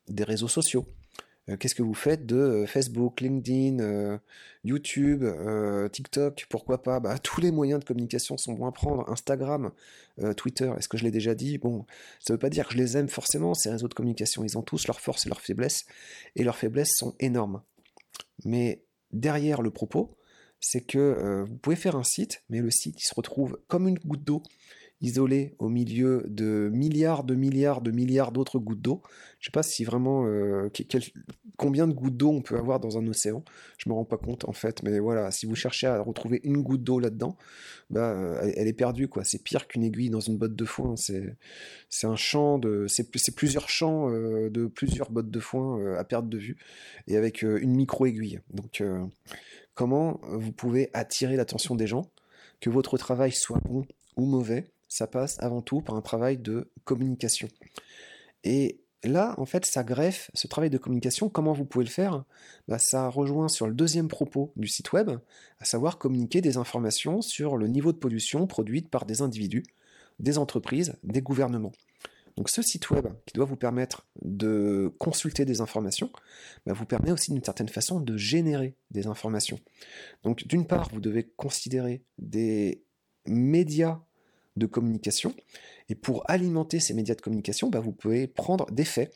des 0.10 0.24
réseaux 0.24 0.48
sociaux. 0.48 0.86
Euh, 1.50 1.56
qu'est-ce 1.58 1.76
que 1.76 1.84
vous 1.84 1.94
faites 1.94 2.26
de 2.26 2.36
euh, 2.36 2.66
Facebook, 2.66 3.22
LinkedIn, 3.22 4.20
YouTube, 4.66 5.24
TikTok, 5.92 6.48
pourquoi 6.50 6.82
pas? 6.82 7.00
Bah, 7.00 7.18
Tous 7.20 7.40
les 7.40 7.52
moyens 7.52 7.80
de 7.80 7.86
communication 7.86 8.38
sont 8.38 8.54
bons 8.54 8.66
à 8.66 8.72
prendre. 8.72 9.08
Instagram, 9.10 9.72
Twitter, 10.36 10.72
est-ce 10.78 10.90
que 10.90 10.98
je 10.98 11.04
l'ai 11.04 11.12
déjà 11.12 11.36
dit? 11.36 11.60
Bon, 11.60 11.86
ça 12.20 12.34
ne 12.34 12.36
veut 12.36 12.40
pas 12.40 12.50
dire 12.50 12.68
que 12.68 12.74
je 12.74 12.80
les 12.80 12.98
aime 12.98 13.08
forcément, 13.08 13.54
ces 13.54 13.70
réseaux 13.70 13.88
de 13.88 13.94
communication. 13.94 14.44
Ils 14.44 14.58
ont 14.58 14.64
tous 14.64 14.88
leurs 14.88 15.00
forces 15.00 15.28
et 15.28 15.30
leurs 15.30 15.42
faiblesses, 15.42 15.86
et 16.36 16.44
leurs 16.44 16.58
faiblesses 16.58 16.94
sont 16.96 17.14
énormes. 17.20 17.62
Mais 18.44 18.85
derrière 19.16 19.62
le 19.62 19.72
propos, 19.72 20.18
c'est 20.60 20.82
que 20.82 20.98
euh, 20.98 21.44
vous 21.44 21.58
pouvez 21.58 21.76
faire 21.76 21.96
un 21.96 22.04
site, 22.04 22.44
mais 22.50 22.60
le 22.60 22.72
site 22.72 23.02
il 23.02 23.06
se 23.06 23.16
retrouve 23.16 23.60
comme 23.68 23.88
une 23.88 24.00
goutte 24.00 24.24
d'eau 24.24 24.44
isolée 25.02 25.56
au 25.60 25.70
milieu 25.70 26.24
de 26.28 26.70
milliards 26.72 27.24
de 27.24 27.36
milliards 27.36 27.82
de 27.82 27.92
milliards 27.92 28.32
d'autres 28.32 28.60
gouttes 28.60 28.82
d'eau. 28.82 29.02
Je 29.40 29.46
sais 29.46 29.52
pas 29.52 29.64
si 29.64 29.84
vraiment 29.84 30.26
euh, 30.26 30.70
combien 31.58 31.88
de 31.88 31.94
gouttes 31.94 32.18
d'eau 32.18 32.32
on 32.32 32.42
peut 32.42 32.58
avoir 32.58 32.80
dans 32.80 32.98
un 32.98 33.06
océan. 33.08 33.44
Je 33.78 33.90
me 33.90 33.94
rends 33.94 34.06
pas 34.06 34.18
compte 34.18 34.48
en 34.48 34.54
fait, 34.54 34.84
mais 34.84 35.00
voilà, 35.00 35.32
si 35.32 35.46
vous 35.46 35.56
cherchez 35.56 35.88
à 35.88 36.02
retrouver 36.02 36.40
une 36.44 36.62
goutte 36.62 36.84
d'eau 36.84 37.00
là-dedans, 37.00 37.38
bah 37.90 38.12
euh, 38.12 38.52
elle, 38.56 38.68
est 38.68 38.74
perdue 38.74 39.08
quoi. 39.08 39.24
C'est 39.24 39.44
pire 39.44 39.68
qu'une 39.68 39.84
aiguille 39.84 40.10
dans 40.10 40.22
une 40.22 40.38
botte 40.38 40.56
de 40.56 40.66
foin. 40.66 40.96
C'est 40.96 41.36
c'est 41.90 42.08
un 42.08 42.16
champ 42.16 42.58
de 42.58 42.88
c'est 42.88 43.36
plusieurs 43.36 43.70
champs 43.70 44.10
de 44.10 44.68
plusieurs 44.68 45.12
bottes 45.12 45.30
de 45.30 45.40
foin 45.40 45.96
à 45.96 46.04
perdre 46.04 46.30
de 46.30 46.38
vue 46.38 46.58
et 47.08 47.18
avec 47.18 47.42
une 47.42 47.76
micro 47.76 48.06
aiguille. 48.06 48.40
Donc 48.54 48.82
comment 49.76 50.20
vous 50.24 50.52
pouvez 50.52 50.90
attirer 50.94 51.36
l'attention 51.36 51.76
des 51.76 51.86
gens, 51.86 52.10
que 52.62 52.70
votre 52.70 52.98
travail 52.98 53.32
soit 53.32 53.60
bon 53.66 53.86
ou 54.16 54.26
mauvais, 54.26 54.72
ça 54.88 55.08
passe 55.08 55.38
avant 55.40 55.62
tout 55.62 55.82
par 55.82 55.96
un 55.96 56.02
travail 56.02 56.38
de 56.38 56.72
communication. 56.84 57.48
Et 58.44 58.82
là, 59.04 59.36
en 59.38 59.46
fait, 59.46 59.66
ça 59.66 59.84
greffe 59.84 60.30
ce 60.34 60.48
travail 60.48 60.70
de 60.70 60.78
communication. 60.78 61.30
Comment 61.30 61.54
vous 61.54 61.66
pouvez 61.66 61.86
le 61.86 61.92
faire? 61.92 62.24
Bah, 62.68 62.80
Ça 62.80 63.10
rejoint 63.10 63.48
sur 63.48 63.68
le 63.68 63.74
deuxième 63.74 64.08
propos 64.08 64.52
du 64.56 64.68
site 64.68 64.92
web, 64.94 65.12
à 65.60 65.66
savoir 65.66 65.98
communiquer 65.98 66.42
des 66.42 66.58
informations 66.58 67.22
sur 67.22 67.58
le 67.58 67.68
niveau 67.68 67.92
de 67.92 67.98
pollution 67.98 68.48
produite 68.48 68.90
par 68.90 69.06
des 69.06 69.22
individus, 69.22 69.64
des 70.20 70.38
entreprises, 70.38 70.96
des 71.04 71.22
gouvernements. 71.22 71.74
Donc 72.38 72.50
ce 72.50 72.62
site 72.62 72.90
web 72.90 73.08
qui 73.26 73.34
doit 73.34 73.46
vous 73.46 73.56
permettre 73.56 74.06
de 74.22 74.94
consulter 75.00 75.46
des 75.46 75.62
informations, 75.62 76.12
bah, 76.66 76.74
vous 76.74 76.86
permet 76.86 77.12
aussi 77.12 77.32
d'une 77.32 77.44
certaine 77.44 77.70
façon 77.70 78.00
de 78.00 78.18
générer 78.18 78.76
des 78.92 79.08
informations. 79.08 79.60
Donc 80.24 80.46
d'une 80.46 80.68
part, 80.68 80.90
vous 80.92 81.00
devez 81.00 81.24
considérer 81.24 82.04
des 82.18 82.84
médias 83.26 84.02
de 84.56 84.66
communication, 84.66 85.36
et 85.90 85.96
pour 85.96 86.30
alimenter 86.30 86.80
ces 86.80 86.94
médias 86.94 87.16
de 87.16 87.22
communication, 87.22 87.70
bah, 87.70 87.80
vous 87.80 87.92
pouvez 87.92 88.28
prendre 88.28 88.72
des 88.72 88.86
faits 88.86 89.14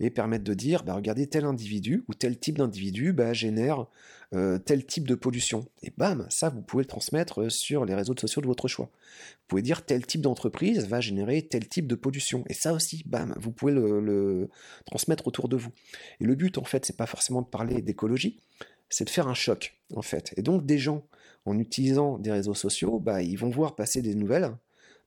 et 0.00 0.10
permettre 0.10 0.44
de 0.44 0.54
dire, 0.54 0.84
bah, 0.84 0.94
regardez, 0.94 1.26
tel 1.26 1.44
individu 1.44 2.04
ou 2.08 2.14
tel 2.14 2.38
type 2.38 2.58
d'individu 2.58 3.12
bah, 3.12 3.32
génère 3.32 3.86
euh, 4.34 4.58
tel 4.58 4.84
type 4.84 5.08
de 5.08 5.14
pollution. 5.14 5.66
Et 5.82 5.92
bam, 5.96 6.26
ça, 6.28 6.50
vous 6.50 6.60
pouvez 6.60 6.82
le 6.82 6.88
transmettre 6.88 7.42
euh, 7.42 7.48
sur 7.48 7.84
les 7.84 7.94
réseaux 7.94 8.14
sociaux 8.16 8.42
de 8.42 8.46
votre 8.46 8.68
choix. 8.68 8.86
Vous 8.86 9.46
pouvez 9.48 9.62
dire 9.62 9.84
tel 9.84 10.06
type 10.06 10.20
d'entreprise 10.20 10.86
va 10.86 11.00
générer 11.00 11.42
tel 11.42 11.66
type 11.66 11.86
de 11.86 11.94
pollution. 11.94 12.44
Et 12.48 12.54
ça 12.54 12.72
aussi, 12.72 13.02
bam, 13.06 13.34
vous 13.40 13.50
pouvez 13.50 13.72
le, 13.72 14.50
transmettre 14.86 15.26
autour 15.26 15.48
de 15.48 15.56
vous. 15.56 15.70
Et 16.20 16.24
le 16.24 16.34
but, 16.34 16.58
en 16.58 16.64
fait, 16.64 16.84
c'est 16.84 16.96
pas 16.96 17.06
forcément 17.06 17.42
de 17.42 17.46
parler 17.46 17.82
d'écologie, 17.82 18.40
c'est 18.88 19.04
de 19.04 19.10
faire 19.10 19.28
un 19.28 19.34
choc, 19.34 19.78
en 19.94 20.02
fait. 20.02 20.34
Et 20.36 20.42
donc, 20.42 20.66
des 20.66 20.78
gens, 20.78 21.04
en 21.44 21.58
utilisant 21.58 22.18
des 22.18 22.30
réseaux 22.30 22.54
sociaux, 22.54 23.00
bah, 23.00 23.22
ils 23.22 23.38
vont 23.38 23.50
voir 23.50 23.74
passer 23.74 24.02
des 24.02 24.14
nouvelles 24.14 24.52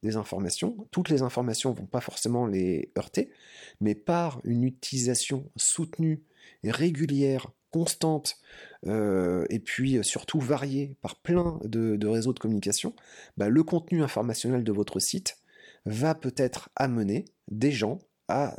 des 0.04 0.16
informations. 0.16 0.88
Toutes 0.92 1.10
les 1.10 1.22
informations 1.22 1.74
vont 1.74 1.86
pas 1.86 2.02
forcément 2.02 2.48
les 2.48 2.92
heurter, 2.98 3.32
mais 3.80 3.96
par 3.96 4.42
une 4.44 4.64
utilisation 4.64 5.50
soutenue 5.56 6.24
régulière, 6.64 7.52
constante, 7.72 8.38
euh, 8.86 9.46
et 9.50 9.60
puis 9.60 10.04
surtout 10.04 10.40
variée 10.40 10.96
par 11.02 11.16
plein 11.16 11.60
de, 11.64 12.08
réseaux 12.08 12.34
de 12.34 12.40
communication, 12.40 12.96
bah, 13.38 13.50
le 13.50 13.64
contenu 13.64 14.04
informationnel 14.04 14.64
de 14.64 14.72
votre 14.72 15.00
site 15.00 15.38
va 15.86 16.14
peut-être 16.16 16.70
amener 16.76 17.26
des 17.50 17.72
gens 17.72 18.00
à 18.28 18.56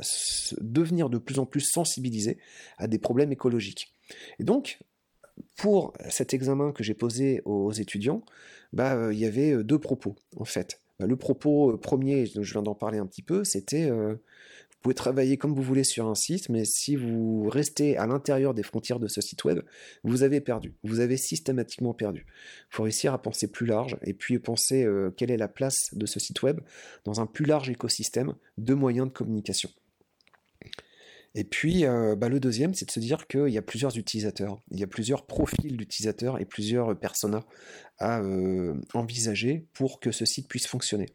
devenir 0.61 1.09
de 1.09 1.17
plus 1.17 1.39
en 1.39 1.45
plus 1.45 1.61
sensibilisés 1.61 2.37
à 2.77 2.87
des 2.87 2.99
problèmes 2.99 3.31
écologiques. 3.31 3.93
Et 4.39 4.43
donc, 4.43 4.79
pour 5.57 5.93
cet 6.09 6.33
examen 6.33 6.71
que 6.71 6.83
j'ai 6.83 6.93
posé 6.93 7.41
aux 7.45 7.71
étudiants, 7.71 8.23
bah, 8.71 8.95
euh, 8.95 9.13
il 9.13 9.19
y 9.19 9.25
avait 9.25 9.51
euh, 9.51 9.63
deux 9.63 9.79
propos 9.79 10.15
en 10.35 10.45
fait. 10.45 10.82
Bah, 10.99 11.07
le 11.07 11.15
propos 11.15 11.77
premier, 11.77 12.25
je 12.25 12.41
viens 12.41 12.61
d'en 12.61 12.75
parler 12.75 12.97
un 12.99 13.05
petit 13.05 13.23
peu, 13.23 13.43
c'était 13.43 13.89
vous 14.83 14.89
pouvez 14.89 14.95
travailler 14.95 15.37
comme 15.37 15.55
vous 15.55 15.61
voulez 15.61 15.85
sur 15.85 16.07
un 16.07 16.15
site, 16.15 16.49
mais 16.49 16.65
si 16.65 16.97
vous 16.97 17.47
restez 17.47 17.95
à 17.95 18.05
l'intérieur 18.05 18.53
des 18.53 18.63
frontières 18.63 18.99
de 18.99 19.07
ce 19.07 19.21
site 19.21 19.45
web, 19.45 19.61
vous 20.03 20.23
avez 20.23 20.41
perdu. 20.41 20.73
Vous 20.83 20.99
avez 20.99 21.15
systématiquement 21.15 21.93
perdu. 21.93 22.25
Il 22.27 22.75
faut 22.75 22.83
réussir 22.83 23.13
à 23.13 23.21
penser 23.21 23.49
plus 23.49 23.65
large 23.65 23.97
et 24.03 24.13
puis 24.13 24.39
penser 24.39 24.85
quelle 25.15 25.31
est 25.31 25.37
la 25.37 25.47
place 25.47 25.87
de 25.93 26.05
ce 26.05 26.19
site 26.19 26.43
web 26.43 26.59
dans 27.05 27.21
un 27.21 27.25
plus 27.25 27.45
large 27.45 27.69
écosystème 27.69 28.35
de 28.57 28.73
moyens 28.73 29.07
de 29.07 29.13
communication. 29.13 29.69
Et 31.35 31.43
puis, 31.43 31.85
euh, 31.85 32.15
bah, 32.15 32.29
le 32.29 32.39
deuxième, 32.39 32.73
c'est 32.73 32.85
de 32.85 32.91
se 32.91 32.99
dire 32.99 33.27
qu'il 33.27 33.49
y 33.49 33.57
a 33.57 33.61
plusieurs 33.61 33.97
utilisateurs, 33.97 34.61
il 34.69 34.79
y 34.79 34.83
a 34.83 34.87
plusieurs 34.87 35.25
profils 35.25 35.75
d'utilisateurs 35.75 36.39
et 36.39 36.45
plusieurs 36.45 36.97
personas 36.97 37.43
à 37.97 38.21
euh, 38.21 38.79
envisager 38.93 39.65
pour 39.73 39.99
que 39.99 40.11
ce 40.11 40.25
site 40.25 40.47
puisse 40.47 40.67
fonctionner. 40.67 41.07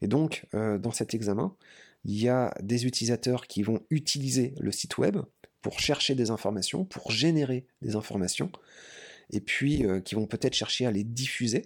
Et 0.00 0.06
donc, 0.06 0.46
euh, 0.54 0.78
dans 0.78 0.92
cet 0.92 1.12
examen, 1.12 1.56
il 2.04 2.22
y 2.22 2.28
a 2.28 2.54
des 2.62 2.86
utilisateurs 2.86 3.48
qui 3.48 3.62
vont 3.62 3.80
utiliser 3.90 4.54
le 4.60 4.70
site 4.70 4.96
web 4.98 5.16
pour 5.60 5.80
chercher 5.80 6.14
des 6.14 6.30
informations, 6.30 6.84
pour 6.84 7.10
générer 7.10 7.66
des 7.82 7.96
informations, 7.96 8.52
et 9.30 9.40
puis 9.40 9.84
qui 10.04 10.14
vont 10.14 10.26
peut-être 10.26 10.54
chercher 10.54 10.86
à 10.86 10.92
les 10.92 11.02
diffuser. 11.02 11.64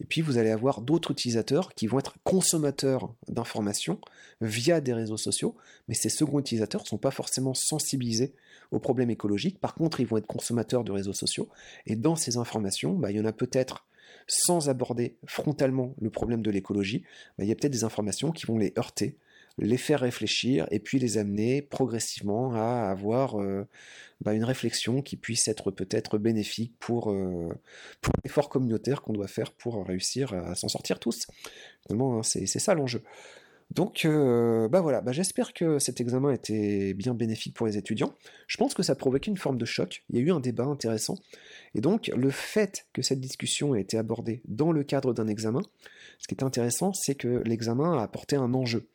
Et 0.00 0.04
puis 0.04 0.22
vous 0.22 0.38
allez 0.38 0.50
avoir 0.50 0.80
d'autres 0.80 1.12
utilisateurs 1.12 1.74
qui 1.74 1.86
vont 1.86 1.98
être 1.98 2.14
consommateurs 2.24 3.14
d'informations 3.28 4.00
via 4.40 4.80
des 4.80 4.94
réseaux 4.94 5.18
sociaux, 5.18 5.56
mais 5.88 5.94
ces 5.94 6.08
seconds 6.08 6.40
utilisateurs 6.40 6.82
ne 6.82 6.86
sont 6.86 6.98
pas 6.98 7.10
forcément 7.10 7.54
sensibilisés 7.54 8.34
aux 8.70 8.78
problèmes 8.78 9.10
écologiques. 9.10 9.60
Par 9.60 9.74
contre, 9.74 10.00
ils 10.00 10.06
vont 10.06 10.16
être 10.16 10.26
consommateurs 10.26 10.84
de 10.84 10.92
réseaux 10.92 11.12
sociaux. 11.12 11.48
Et 11.86 11.96
dans 11.96 12.16
ces 12.16 12.36
informations, 12.36 12.94
bah, 12.94 13.10
il 13.10 13.18
y 13.18 13.20
en 13.20 13.24
a 13.26 13.32
peut-être, 13.32 13.86
sans 14.26 14.68
aborder 14.68 15.16
frontalement 15.26 15.94
le 16.00 16.10
problème 16.10 16.42
de 16.42 16.50
l'écologie, 16.50 17.04
bah, 17.36 17.44
il 17.44 17.48
y 17.48 17.52
a 17.52 17.54
peut-être 17.54 17.72
des 17.72 17.84
informations 17.84 18.32
qui 18.32 18.46
vont 18.46 18.58
les 18.58 18.72
heurter 18.78 19.18
les 19.58 19.76
faire 19.76 20.00
réfléchir 20.00 20.66
et 20.70 20.80
puis 20.80 20.98
les 20.98 21.18
amener 21.18 21.62
progressivement 21.62 22.54
à 22.54 22.90
avoir 22.90 23.40
euh, 23.40 23.66
bah, 24.20 24.34
une 24.34 24.44
réflexion 24.44 25.02
qui 25.02 25.16
puisse 25.16 25.48
être 25.48 25.70
peut-être 25.70 26.18
bénéfique 26.18 26.74
pour, 26.78 27.10
euh, 27.10 27.48
pour 28.00 28.14
l'effort 28.24 28.48
communautaire 28.48 29.02
qu'on 29.02 29.12
doit 29.12 29.28
faire 29.28 29.52
pour 29.52 29.86
réussir 29.86 30.32
à 30.32 30.54
s'en 30.54 30.68
sortir 30.68 30.98
tous. 30.98 31.26
Finalement, 31.86 32.18
hein, 32.18 32.22
c'est 32.22 32.46
ça 32.46 32.74
l'enjeu. 32.74 33.02
Donc, 33.70 34.04
euh, 34.04 34.68
bah 34.68 34.80
voilà, 34.80 35.00
bah 35.00 35.12
j'espère 35.12 35.52
que 35.52 35.78
cet 35.78 36.00
examen 36.00 36.32
était 36.32 36.92
bien 36.92 37.14
bénéfique 37.14 37.54
pour 37.54 37.68
les 37.68 37.78
étudiants. 37.78 38.12
Je 38.48 38.56
pense 38.56 38.74
que 38.74 38.82
ça 38.82 38.94
a 38.94 38.96
provoqué 38.96 39.30
une 39.30 39.36
forme 39.36 39.58
de 39.58 39.64
choc. 39.64 40.02
Il 40.10 40.16
y 40.16 40.18
a 40.18 40.22
eu 40.22 40.32
un 40.32 40.40
débat 40.40 40.64
intéressant. 40.64 41.14
Et 41.76 41.80
donc, 41.80 42.10
le 42.16 42.30
fait 42.30 42.86
que 42.92 43.00
cette 43.00 43.20
discussion 43.20 43.76
ait 43.76 43.80
été 43.80 43.96
abordée 43.96 44.42
dans 44.46 44.72
le 44.72 44.82
cadre 44.82 45.14
d'un 45.14 45.28
examen, 45.28 45.62
ce 46.18 46.26
qui 46.26 46.34
est 46.34 46.42
intéressant, 46.42 46.92
c'est 46.92 47.14
que 47.14 47.42
l'examen 47.46 47.96
a 47.96 48.02
apporté 48.02 48.34
un 48.34 48.54
enjeu. 48.54 48.88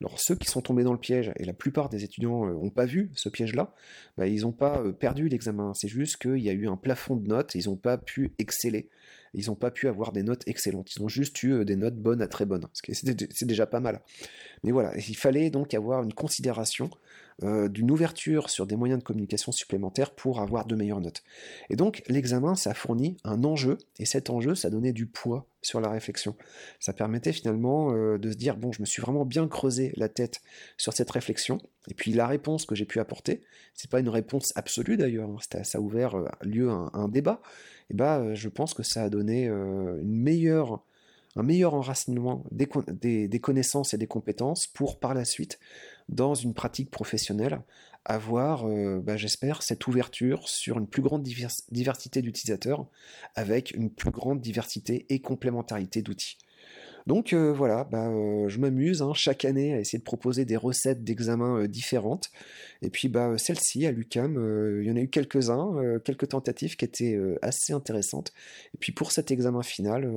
Alors 0.00 0.18
ceux 0.20 0.34
qui 0.34 0.48
sont 0.48 0.60
tombés 0.60 0.84
dans 0.84 0.92
le 0.92 0.98
piège, 0.98 1.32
et 1.36 1.44
la 1.44 1.52
plupart 1.52 1.88
des 1.88 2.04
étudiants 2.04 2.46
n'ont 2.46 2.66
euh, 2.66 2.70
pas 2.70 2.84
vu 2.84 3.10
ce 3.14 3.28
piège-là, 3.28 3.74
bah, 4.16 4.26
ils 4.26 4.42
n'ont 4.42 4.52
pas 4.52 4.80
euh, 4.80 4.92
perdu 4.92 5.28
l'examen. 5.28 5.72
C'est 5.74 5.88
juste 5.88 6.16
qu'il 6.16 6.38
y 6.38 6.48
a 6.48 6.52
eu 6.52 6.68
un 6.68 6.76
plafond 6.76 7.16
de 7.16 7.26
notes, 7.26 7.54
ils 7.54 7.68
n'ont 7.68 7.76
pas 7.76 7.98
pu 7.98 8.34
exceller, 8.38 8.88
ils 9.34 9.46
n'ont 9.46 9.54
pas 9.54 9.70
pu 9.70 9.88
avoir 9.88 10.12
des 10.12 10.22
notes 10.22 10.46
excellentes. 10.46 10.94
Ils 10.96 11.02
ont 11.02 11.08
juste 11.08 11.42
eu 11.42 11.52
euh, 11.52 11.64
des 11.64 11.76
notes 11.76 11.96
bonnes 11.96 12.22
à 12.22 12.28
très 12.28 12.46
bonnes, 12.46 12.66
c'est 12.74 13.46
déjà 13.46 13.66
pas 13.66 13.80
mal. 13.80 14.02
Mais 14.62 14.72
voilà, 14.72 14.96
il 14.96 15.16
fallait 15.16 15.50
donc 15.50 15.74
avoir 15.74 16.02
une 16.02 16.14
considération 16.14 16.90
d'une 17.42 17.90
ouverture 17.90 18.48
sur 18.48 18.64
des 18.64 18.76
moyens 18.76 19.00
de 19.00 19.04
communication 19.04 19.50
supplémentaires 19.50 20.12
pour 20.12 20.40
avoir 20.40 20.66
de 20.66 20.76
meilleures 20.76 21.00
notes. 21.00 21.24
Et 21.68 21.74
donc 21.74 22.04
l'examen, 22.06 22.54
ça 22.54 22.74
fournit 22.74 23.16
un 23.24 23.42
enjeu, 23.42 23.76
et 23.98 24.06
cet 24.06 24.30
enjeu, 24.30 24.54
ça 24.54 24.70
donnait 24.70 24.92
du 24.92 25.06
poids 25.06 25.48
sur 25.64 25.80
la 25.80 25.90
réflexion. 25.90 26.36
Ça 26.80 26.92
permettait 26.92 27.32
finalement 27.32 27.92
euh, 27.92 28.18
de 28.18 28.30
se 28.30 28.36
dire, 28.36 28.56
bon, 28.56 28.72
je 28.72 28.80
me 28.80 28.86
suis 28.86 29.02
vraiment 29.02 29.24
bien 29.24 29.48
creusé 29.48 29.92
la 29.96 30.08
tête 30.08 30.40
sur 30.76 30.92
cette 30.92 31.10
réflexion, 31.10 31.60
et 31.88 31.94
puis 31.94 32.12
la 32.12 32.26
réponse 32.26 32.66
que 32.66 32.74
j'ai 32.74 32.84
pu 32.84 33.00
apporter, 33.00 33.42
c'est 33.74 33.90
pas 33.90 34.00
une 34.00 34.08
réponse 34.08 34.52
absolue 34.56 34.96
d'ailleurs, 34.96 35.28
hein, 35.28 35.62
ça 35.62 35.78
a 35.78 35.80
ouvert 35.80 36.14
euh, 36.14 36.28
lieu 36.42 36.70
à 36.70 36.90
un, 36.92 37.08
débat, 37.08 37.40
et 37.90 37.94
bah 37.94 38.34
je 38.34 38.48
pense 38.48 38.74
que 38.74 38.82
ça 38.82 39.04
a 39.04 39.10
donné 39.10 39.48
un 39.48 41.42
meilleur 41.42 41.74
enracinement 41.74 42.44
des, 42.50 43.40
connaissances 43.40 43.94
et 43.94 43.98
des 43.98 44.06
compétences 44.06 44.66
pour 44.66 44.98
par 44.98 45.14
la 45.14 45.24
suite 45.24 45.58
dans 46.08 46.34
une 46.34 46.54
pratique 46.54 46.90
professionnelle, 46.90 47.60
avoir, 48.04 48.68
euh, 48.68 49.00
bah, 49.00 49.16
j'espère, 49.16 49.62
cette 49.62 49.86
ouverture 49.86 50.48
sur 50.48 50.78
une 50.78 50.86
plus 50.86 51.02
grande 51.02 51.22
diversité 51.22 52.22
d'utilisateurs 52.22 52.86
avec 53.34 53.72
une 53.72 53.90
plus 53.90 54.10
grande 54.10 54.40
diversité 54.40 55.06
et 55.08 55.20
complémentarité 55.20 56.02
d'outils. 56.02 56.38
Donc 57.06 57.34
euh, 57.34 57.52
voilà, 57.52 57.84
bah, 57.84 58.08
euh, 58.08 58.48
je 58.48 58.58
m'amuse 58.58 59.02
hein, 59.02 59.12
chaque 59.14 59.44
année 59.44 59.74
à 59.74 59.80
essayer 59.80 59.98
de 59.98 60.04
proposer 60.04 60.46
des 60.46 60.56
recettes 60.56 61.04
d'examen 61.04 61.60
euh, 61.60 61.68
différentes. 61.68 62.30
Et 62.80 62.88
puis 62.88 63.08
bah, 63.08 63.36
celle-ci, 63.36 63.84
à 63.86 63.92
l'UCAM, 63.92 64.80
il 64.80 64.86
y 64.86 64.90
en 64.90 64.96
a 64.96 65.00
eu 65.00 65.08
quelques-uns, 65.08 65.98
quelques 66.04 66.28
tentatives 66.28 66.76
qui 66.76 66.84
étaient 66.84 67.18
assez 67.40 67.72
intéressantes. 67.72 68.32
Et 68.74 68.78
puis 68.78 68.92
pour 68.92 69.10
cet 69.12 69.30
examen 69.30 69.62
final, 69.62 70.10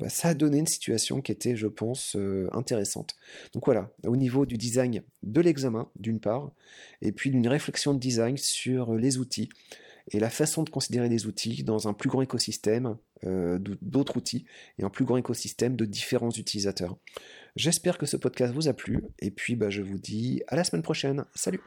bah, 0.00 0.08
ça 0.08 0.28
a 0.28 0.34
donné 0.34 0.58
une 0.58 0.66
situation 0.66 1.20
qui 1.20 1.30
était, 1.30 1.54
je 1.54 1.68
pense, 1.68 2.16
intéressante. 2.50 3.16
Donc 3.52 3.66
voilà, 3.66 3.92
au 4.04 4.16
niveau 4.16 4.44
du 4.44 4.56
design 4.56 5.02
de 5.22 5.40
l'examen, 5.40 5.88
d'une 5.94 6.18
part, 6.18 6.50
et 7.00 7.12
puis 7.12 7.30
d'une 7.30 7.46
réflexion 7.46 7.94
de 7.94 8.00
design 8.00 8.36
sur 8.36 8.94
les 8.94 9.18
outils 9.18 9.48
et 10.10 10.18
la 10.18 10.30
façon 10.30 10.62
de 10.62 10.70
considérer 10.70 11.08
les 11.08 11.26
outils 11.26 11.62
dans 11.62 11.86
un 11.88 11.92
plus 11.92 12.08
grand 12.08 12.22
écosystème 12.22 12.96
euh, 13.24 13.58
d'autres 13.82 14.16
outils 14.16 14.44
et 14.78 14.84
un 14.84 14.90
plus 14.90 15.04
grand 15.04 15.16
écosystème 15.16 15.76
de 15.76 15.84
différents 15.84 16.30
utilisateurs. 16.30 16.96
J'espère 17.56 17.98
que 17.98 18.06
ce 18.06 18.16
podcast 18.16 18.52
vous 18.54 18.68
a 18.68 18.72
plu 18.72 19.04
et 19.18 19.30
puis 19.30 19.56
bah, 19.56 19.70
je 19.70 19.82
vous 19.82 19.98
dis 19.98 20.42
à 20.48 20.56
la 20.56 20.64
semaine 20.64 20.82
prochaine. 20.82 21.24
Salut 21.34 21.60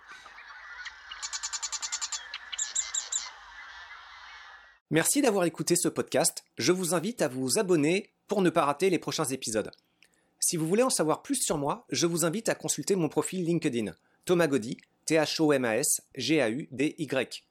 Merci 4.90 5.22
d'avoir 5.22 5.46
écouté 5.46 5.78
ce 5.78 5.88
podcast. 5.88 6.44
Je 6.58 6.74
vous 6.74 6.94
invite 6.94 7.22
à 7.22 7.30
vous 7.30 7.58
abonner 7.58 8.10
pour 8.28 8.42
ne 8.42 8.50
pas 8.50 8.66
rater 8.66 8.90
les 8.90 9.00
prochains 9.00 9.26
épisodes. 9.26 9.72
Si 10.40 10.58
vous 10.58 10.68
voulez 10.68 10.84
en 10.84 10.90
savoir 10.90 11.22
plus 11.22 11.42
sur 11.42 11.58
moi, 11.58 11.86
je 11.92 12.08
vous 12.08 12.26
invite 12.26 12.50
à 12.50 12.56
consulter 12.56 12.96
mon 12.96 13.08
profil 13.08 13.46
LinkedIn, 13.46 13.94
Thomas 14.26 14.48
Gaudy, 14.48 14.78
T-H-O-M-A-S, 15.06 16.02
G-A-U-D-Y. 16.16 17.51